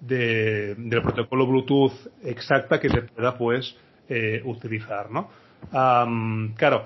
[0.00, 3.76] de, del protocolo Bluetooth exacta que se pueda pues
[4.08, 5.30] eh, utilizar, ¿no?
[6.56, 6.84] claro,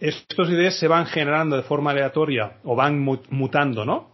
[0.00, 4.10] estos ideas se van generando de forma aleatoria o van mutando, ¿no?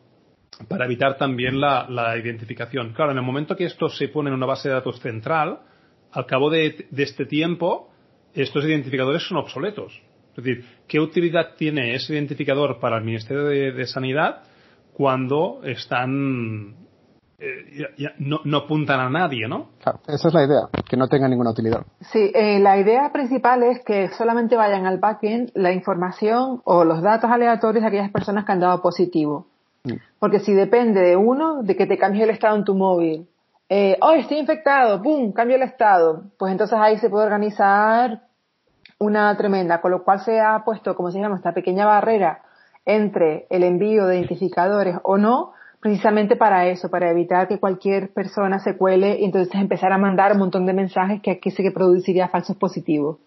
[0.68, 2.92] Para evitar también la, la, identificación.
[2.92, 5.60] Claro, en el momento que esto se pone en una base de datos central,
[6.12, 7.90] al cabo de, de este tiempo,
[8.34, 10.00] estos identificadores son obsoletos.
[10.36, 14.42] Es decir, ¿qué utilidad tiene ese identificador para el Ministerio de, de Sanidad
[14.94, 16.76] cuando están
[17.44, 19.70] eh, no, no, apuntan a nadie, ¿no?
[19.82, 21.84] Claro, esa es la idea, que no tenga ninguna utilidad.
[22.12, 27.02] Sí, eh, la idea principal es que solamente vayan al backend la información o los
[27.02, 29.48] datos aleatorios de aquellas personas que han dado positivo.
[29.82, 29.94] Mm.
[30.20, 33.26] Porque si depende de uno, de que te cambie el estado en tu móvil,
[33.68, 38.20] eh, oh, estoy infectado, ¡pum!, cambio el estado, pues entonces ahí se puede organizar
[39.02, 42.42] una tremenda, con lo cual se ha puesto, como se llama, esta pequeña barrera
[42.86, 48.60] entre el envío de identificadores o no, precisamente para eso, para evitar que cualquier persona
[48.60, 51.72] se cuele y entonces empezar a mandar un montón de mensajes que aquí sí que
[51.72, 53.18] produciría falsos positivos.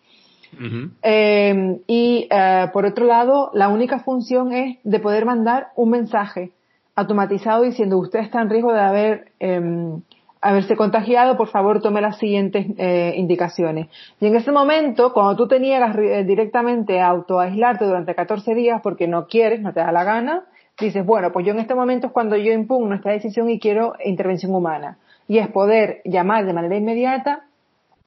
[1.01, 6.51] Em, y eh, por otro lado, la única función es de poder mandar un mensaje
[6.95, 10.01] automatizado diciendo usted está en riesgo de haber em,
[10.45, 13.87] haberse contagiado, por favor tome las siguientes eh, indicaciones.
[14.19, 18.79] Y en ese momento, cuando tú te niegas eh, directamente a autoaislarte durante 14 días
[18.83, 20.43] porque no quieres, no te da la gana,
[20.79, 23.93] dices, bueno, pues yo en este momento es cuando yo impugno esta decisión y quiero
[24.05, 24.99] intervención humana.
[25.27, 27.45] Y es poder llamar de manera inmediata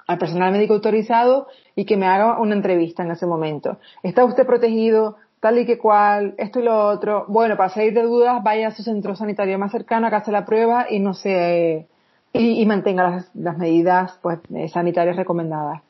[0.07, 3.78] al personal médico autorizado y que me haga una entrevista en ese momento.
[4.05, 5.16] ¿Está usted protegido?
[5.41, 7.24] Tal y que cual, esto y lo otro.
[7.26, 10.86] Bueno, para salir de dudas, vaya a su centro sanitario más cercano, haga la prueba
[10.89, 11.89] y no se,
[12.33, 15.83] y, mantenga las, medidas pues, eh, sanitarias recomendadas.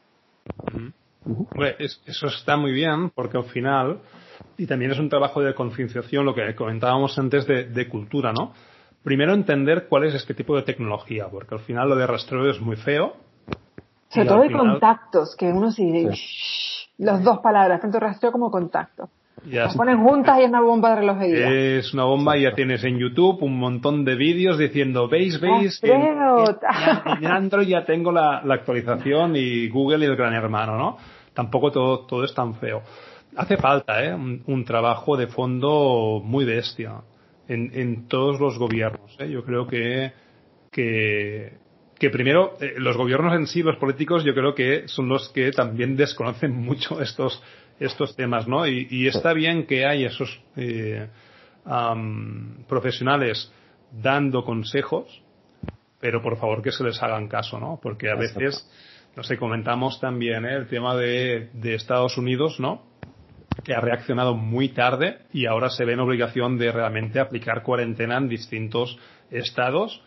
[1.79, 4.01] eso está muy bien, porque al final
[4.57, 8.53] y también es un trabajo de concienciación, lo que comentábamos antes de, cultura, ¿no?
[9.03, 12.61] Primero entender cuál es este tipo de tecnología, porque al final lo de rastreo es
[12.61, 13.15] muy feo.
[14.09, 16.07] Sobre todo de contactos, que uno sí,
[16.99, 19.09] las dos palabras, tanto rastreo como contacto.
[19.47, 21.79] Ya ponen juntas y es una bomba de relojería.
[21.79, 25.81] Es una bomba y ya tienes en YouTube un montón de vídeos diciendo, veis, veis,
[25.83, 30.97] en, en, Android ya tengo la, actualización y Google y el gran hermano, ¿no?
[31.35, 32.83] Tampoco todo, todo es tan feo
[33.39, 34.15] hace falta ¿eh?
[34.15, 37.03] un, trabajo de fondo muy bestia
[37.47, 39.17] en, en todos los gobiernos.
[39.21, 39.31] ¿eh?
[39.31, 40.13] Yo creo que,
[40.73, 41.53] que,
[41.99, 45.53] que primero eh, los gobiernos en sí, los políticos, yo creo que son los que
[45.53, 47.43] también desconocen mucho estos,
[47.79, 48.67] estos temas, ¿no?
[48.67, 51.09] Y, y está bien que hay esos eh,
[52.67, 53.53] profesionales
[53.93, 55.23] dando consejos,
[56.01, 57.79] pero por favor que se les hagan caso, ¿no?
[57.83, 58.69] Porque a veces,
[59.17, 60.57] no sé, comentamos también ¿eh?
[60.57, 62.89] el tema de, de Estados Unidos, ¿no?
[63.65, 68.17] que ha reaccionado muy tarde y ahora se ve en obligación de realmente aplicar cuarentena
[68.17, 68.97] en distintos
[69.31, 70.03] estados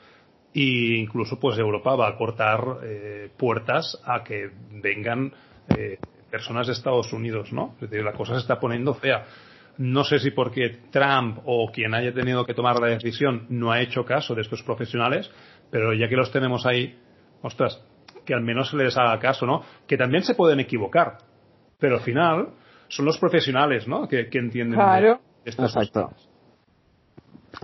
[0.54, 5.34] e incluso pues Europa va a cortar eh, puertas a que vengan
[5.78, 5.98] eh,
[6.32, 7.76] personas de Estados Unidos, ¿no?
[7.76, 9.26] Es decir, la cosa se está poniendo fea.
[9.78, 13.82] No sé si porque Trump o quien haya tenido que tomar la decisión no ha
[13.82, 15.30] hecho caso de estos profesionales,
[15.70, 16.98] pero ya que los tenemos ahí,
[17.42, 17.84] ostras,
[18.26, 19.64] que al menos se les haga caso, ¿no?
[19.88, 21.18] Que también se pueden equivocar,
[21.80, 22.50] pero al final
[22.88, 24.08] son los profesionales, ¿no?
[24.08, 24.80] Que, entienden
[25.46, 26.12] Exacto.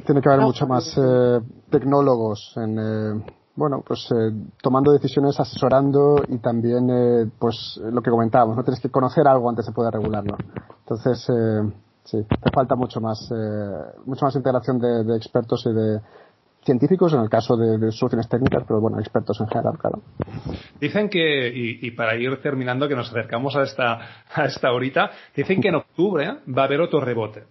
[0.06, 1.40] Tiene que haber mucho más eh,
[1.70, 3.24] tecnólogos en, eh,
[3.58, 4.32] bueno, pues eh,
[4.62, 9.50] tomando decisiones, asesorando y también, eh, pues lo que comentábamos, no tienes que conocer algo
[9.50, 10.38] antes de poder regularlo.
[10.82, 11.64] Entonces, eh,
[12.04, 13.30] sí, te falta mucho más,
[14.06, 16.00] mucho más integración de, expertos y de
[16.64, 20.02] científicos en el caso de, soluciones técnicas, pero bueno, expertos en general, claro.
[20.80, 24.00] Dicen que, y, para ir terminando, que nos acercamos a esta,
[24.36, 27.46] a esta horita, dicen que en octubre va a haber otro rebote.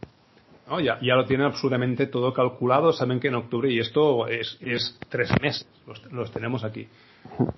[0.68, 4.98] Ya, ya, lo tienen absolutamente todo calculado, saben que en octubre, y esto es, es
[5.08, 5.68] tres meses,
[6.10, 6.88] los, tenemos aquí.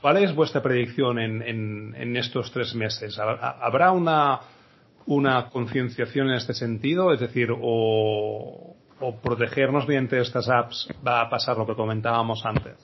[0.02, 3.18] ¿Cuál es vuestra predicción en, en, estos tres meses?
[3.18, 4.40] ¿Habrá una,
[5.06, 7.12] una concienciación en este sentido?
[7.12, 12.76] Es decir, o, o protegernos mediante estas apps va a pasar lo que comentábamos antes,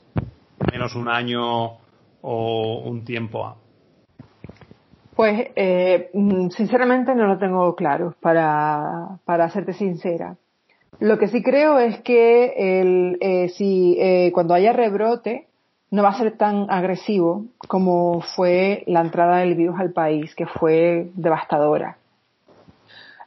[0.72, 1.78] menos un año
[2.22, 3.58] o un tiempo.
[5.16, 10.36] Pues eh, mm, sinceramente no lo tengo claro, para, para serte sincera.
[11.00, 15.46] Lo que sí creo es que el, eh, si eh, cuando haya rebrote
[15.90, 20.46] no va a ser tan agresivo como fue la entrada del virus al país, que
[20.46, 21.96] fue devastadora.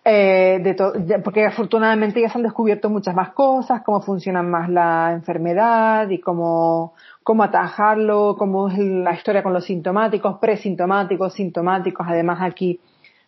[0.10, 5.12] Eh, de porque afortunadamente ya se han descubierto muchas más cosas, cómo funciona más la
[5.12, 6.94] enfermedad y cómo,
[7.28, 12.08] cómo atajarlo, cómo es la historia con los sintomáticos, presintomáticos, sintomáticos.
[12.08, 12.80] Además aquí,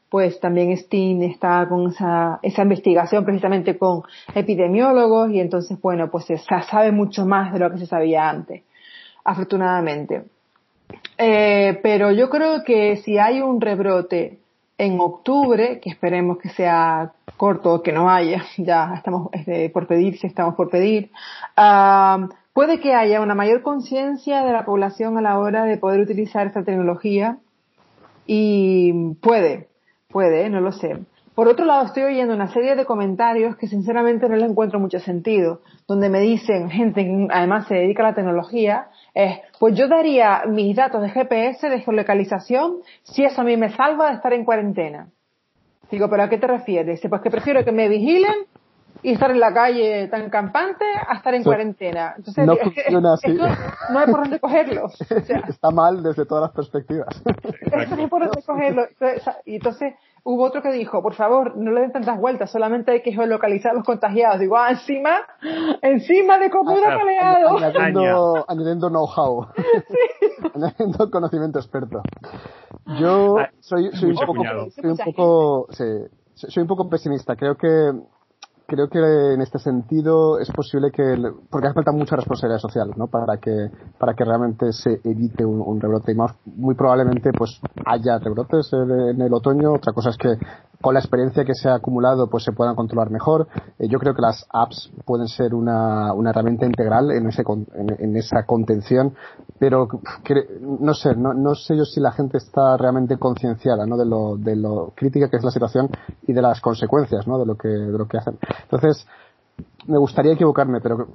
[0.07, 6.23] pues también Steam está con esa, esa investigación precisamente con epidemiólogos y entonces, bueno, pues
[6.23, 8.63] se sabe mucho más de lo que se sabía antes,
[9.25, 10.23] afortunadamente.
[11.17, 14.39] Eh, pero yo creo que si hay un rebrote
[14.77, 20.17] en octubre, que esperemos que sea corto, que no haya, ya estamos este, por pedir,
[20.17, 21.11] si estamos por pedir,
[21.57, 22.29] uh,
[22.59, 26.45] puede que haya una mayor conciencia de la población a la hora de poder utilizar
[26.45, 27.37] esta tecnología
[28.27, 29.69] y puede,
[30.09, 30.97] puede, no lo sé.
[31.35, 34.99] Por otro lado, estoy oyendo una serie de comentarios que sinceramente no les encuentro mucho
[34.99, 39.87] sentido, donde me dicen, gente que además se dedica a la tecnología, es, pues yo
[39.87, 44.33] daría mis datos de GPS, de geolocalización, si eso a mí me salva de estar
[44.33, 45.07] en cuarentena.
[45.89, 46.99] Digo, ¿pero a qué te refieres?
[47.09, 48.35] Pues que prefiero que me vigilen
[49.01, 52.13] y estar en la calle tan campante a estar en cuarentena.
[52.17, 53.33] Entonces, no funciona así.
[53.33, 54.87] no hay por dónde cogerlo.
[55.47, 57.21] Está mal desde todas las perspectivas.
[57.25, 58.83] no hay por dónde cogerlo.
[59.45, 59.93] Y entonces
[60.23, 63.73] hubo otro que dijo, por favor, no le den tantas vueltas, solamente hay que geolocalizar
[63.73, 64.39] los contagiados.
[64.39, 65.21] Digo, ah, encima,
[65.81, 67.57] encima de común apaleado.
[67.57, 69.47] Añadiendo, añadiendo know-how.
[70.55, 72.01] añadiendo conocimiento experto.
[72.99, 75.85] Yo soy, soy un poco, soy un poco, sí,
[76.33, 77.35] soy un poco pesimista.
[77.35, 77.91] Creo que
[78.69, 78.99] creo que
[79.33, 81.03] en este sentido es posible que,
[81.49, 83.07] porque hace falta mucha responsabilidad social, ¿no?
[83.07, 88.19] Para que, para que realmente se evite un, rebrote y más, muy probablemente pues haya
[88.19, 89.73] rebrotes en el otoño.
[89.73, 90.37] Otra cosa es que
[90.81, 93.47] con la experiencia que se ha acumulado pues se puedan controlar mejor.
[93.79, 97.43] Eh, yo creo que las apps pueden ser una, una herramienta integral en, ese,
[97.75, 99.13] en, esa contención,
[99.57, 99.87] pero
[100.61, 103.97] no sé, no, no, sé yo si la gente está realmente concienciada ¿no?
[103.97, 105.89] de, lo, de lo crítica que es la situación
[106.27, 107.39] y de las consecuencias ¿no?
[107.39, 108.37] de, lo que, de lo que hacen.
[108.63, 109.05] Entonces,
[109.87, 111.07] me gustaría equivocarme, pero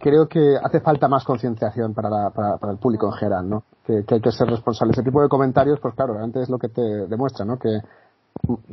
[0.00, 3.64] creo que hace falta más concienciación para, para, para, el público en general, ¿no?
[3.84, 4.92] Que, hay que ser responsable.
[4.92, 7.58] Ese tipo de comentarios, pues claro, realmente es lo que te demuestra, ¿no?
[7.58, 7.80] Que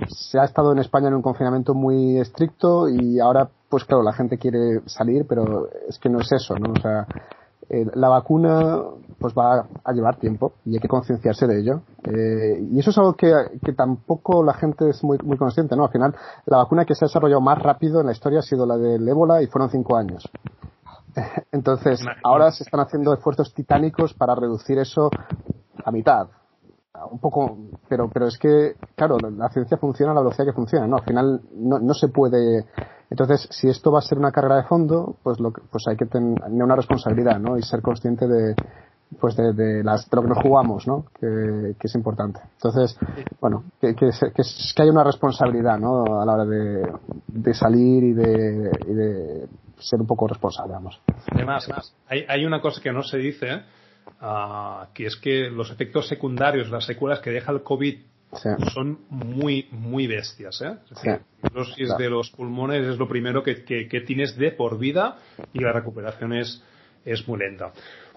[0.08, 4.14] se ha estado en España en un confinamiento muy estricto y ahora, pues claro, la
[4.14, 6.72] gente quiere salir, pero es que no es eso, ¿no?
[6.72, 7.06] O sea,
[7.70, 8.82] eh, la vacuna
[9.20, 11.82] pues va a llevar tiempo y hay que concienciarse de ello.
[12.04, 15.86] Eh, y eso es algo que, que, tampoco la gente es muy, muy consciente, ¿no?
[15.86, 16.16] Al final,
[16.46, 19.08] la vacuna que se ha desarrollado más rápido en la historia ha sido la del
[19.08, 20.30] ébola y fueron cinco años.
[21.52, 25.10] Entonces, ahora se están haciendo esfuerzos titánicos para reducir eso
[25.84, 26.28] a mitad,
[27.12, 27.58] un poco,
[27.88, 30.98] pero, pero es que, claro, la ciencia funciona a la velocidad que funciona, ¿no?
[30.98, 32.66] Al final no, no se puede.
[33.10, 36.06] Entonces, si esto va a ser una carrera de fondo, pues lo pues hay que
[36.06, 37.58] tener una responsabilidad, ¿no?
[37.58, 38.54] Y ser consciente de,
[39.20, 41.06] pues de, las, de lo que nos jugamos, ¿no?
[41.20, 42.42] Que, es importante.
[42.56, 42.98] Entonces,
[43.40, 44.44] bueno, que, que, que,
[44.76, 46.22] que haya una responsabilidad, ¿no?
[46.22, 46.92] A la hora de,
[47.28, 49.48] de salir y de, y de
[49.80, 51.00] ser un poco responsable, vamos.
[51.32, 53.64] Además, hay, hay una cosa que no se dice,
[54.22, 57.98] uh, que es que los efectos secundarios, las secuelas que deja el COVID
[58.74, 60.62] son muy, muy bestias.
[60.62, 60.78] ¿eh?
[61.80, 65.18] Es de los pulmones es lo primero que, que, tienes de por vida
[65.54, 66.64] y la recuperación es,
[67.06, 67.72] es muy lenta.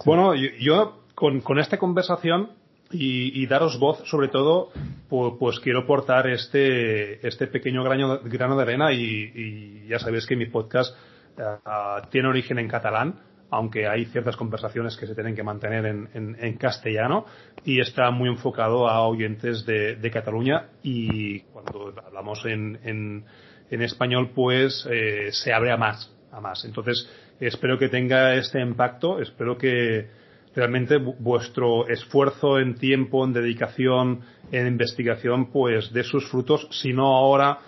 [0.05, 2.51] Bueno, yo, con, con, esta conversación
[2.91, 4.71] y, y, daros voz, sobre todo,
[5.09, 10.27] pues, pues, quiero aportar este, este pequeño grano, grano de arena y, y, ya sabéis
[10.27, 10.97] que mi podcast
[11.39, 16.57] uh, tiene origen en catalán aunque hay ciertas conversaciones que se tienen que mantener en,
[16.59, 17.27] castellano
[17.65, 23.25] y está muy enfocado a oyentes de, Cataluña y cuando hablamos en,
[23.71, 26.65] en español pues eh, se abre a más, a más.
[26.65, 30.09] Entonces, espero que tenga este impacto, espero que
[30.55, 34.21] realmente vuestro esfuerzo en tiempo, en dedicación,
[34.51, 37.59] en investigación, pues dé sus frutos, si no ahora,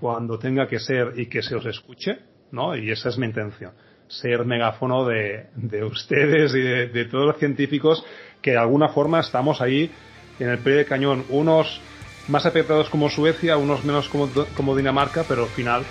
[0.00, 2.18] cuando tenga que ser y que se os escuche,
[2.52, 2.76] ¿no?
[2.76, 3.72] Y esa es mi intención,
[4.20, 5.46] ser megáfono de,
[5.84, 8.04] ustedes y de, todos los científicos
[8.42, 9.90] que de alguna forma estamos ahí
[10.38, 11.80] en el pie de cañón, unos
[12.28, 15.84] más afectados como Suecia, unos menos como, como Dinamarca, pero al final.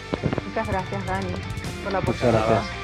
[0.48, 1.34] Muchas gracias, Dani,
[1.84, 2.83] por la oportunidad.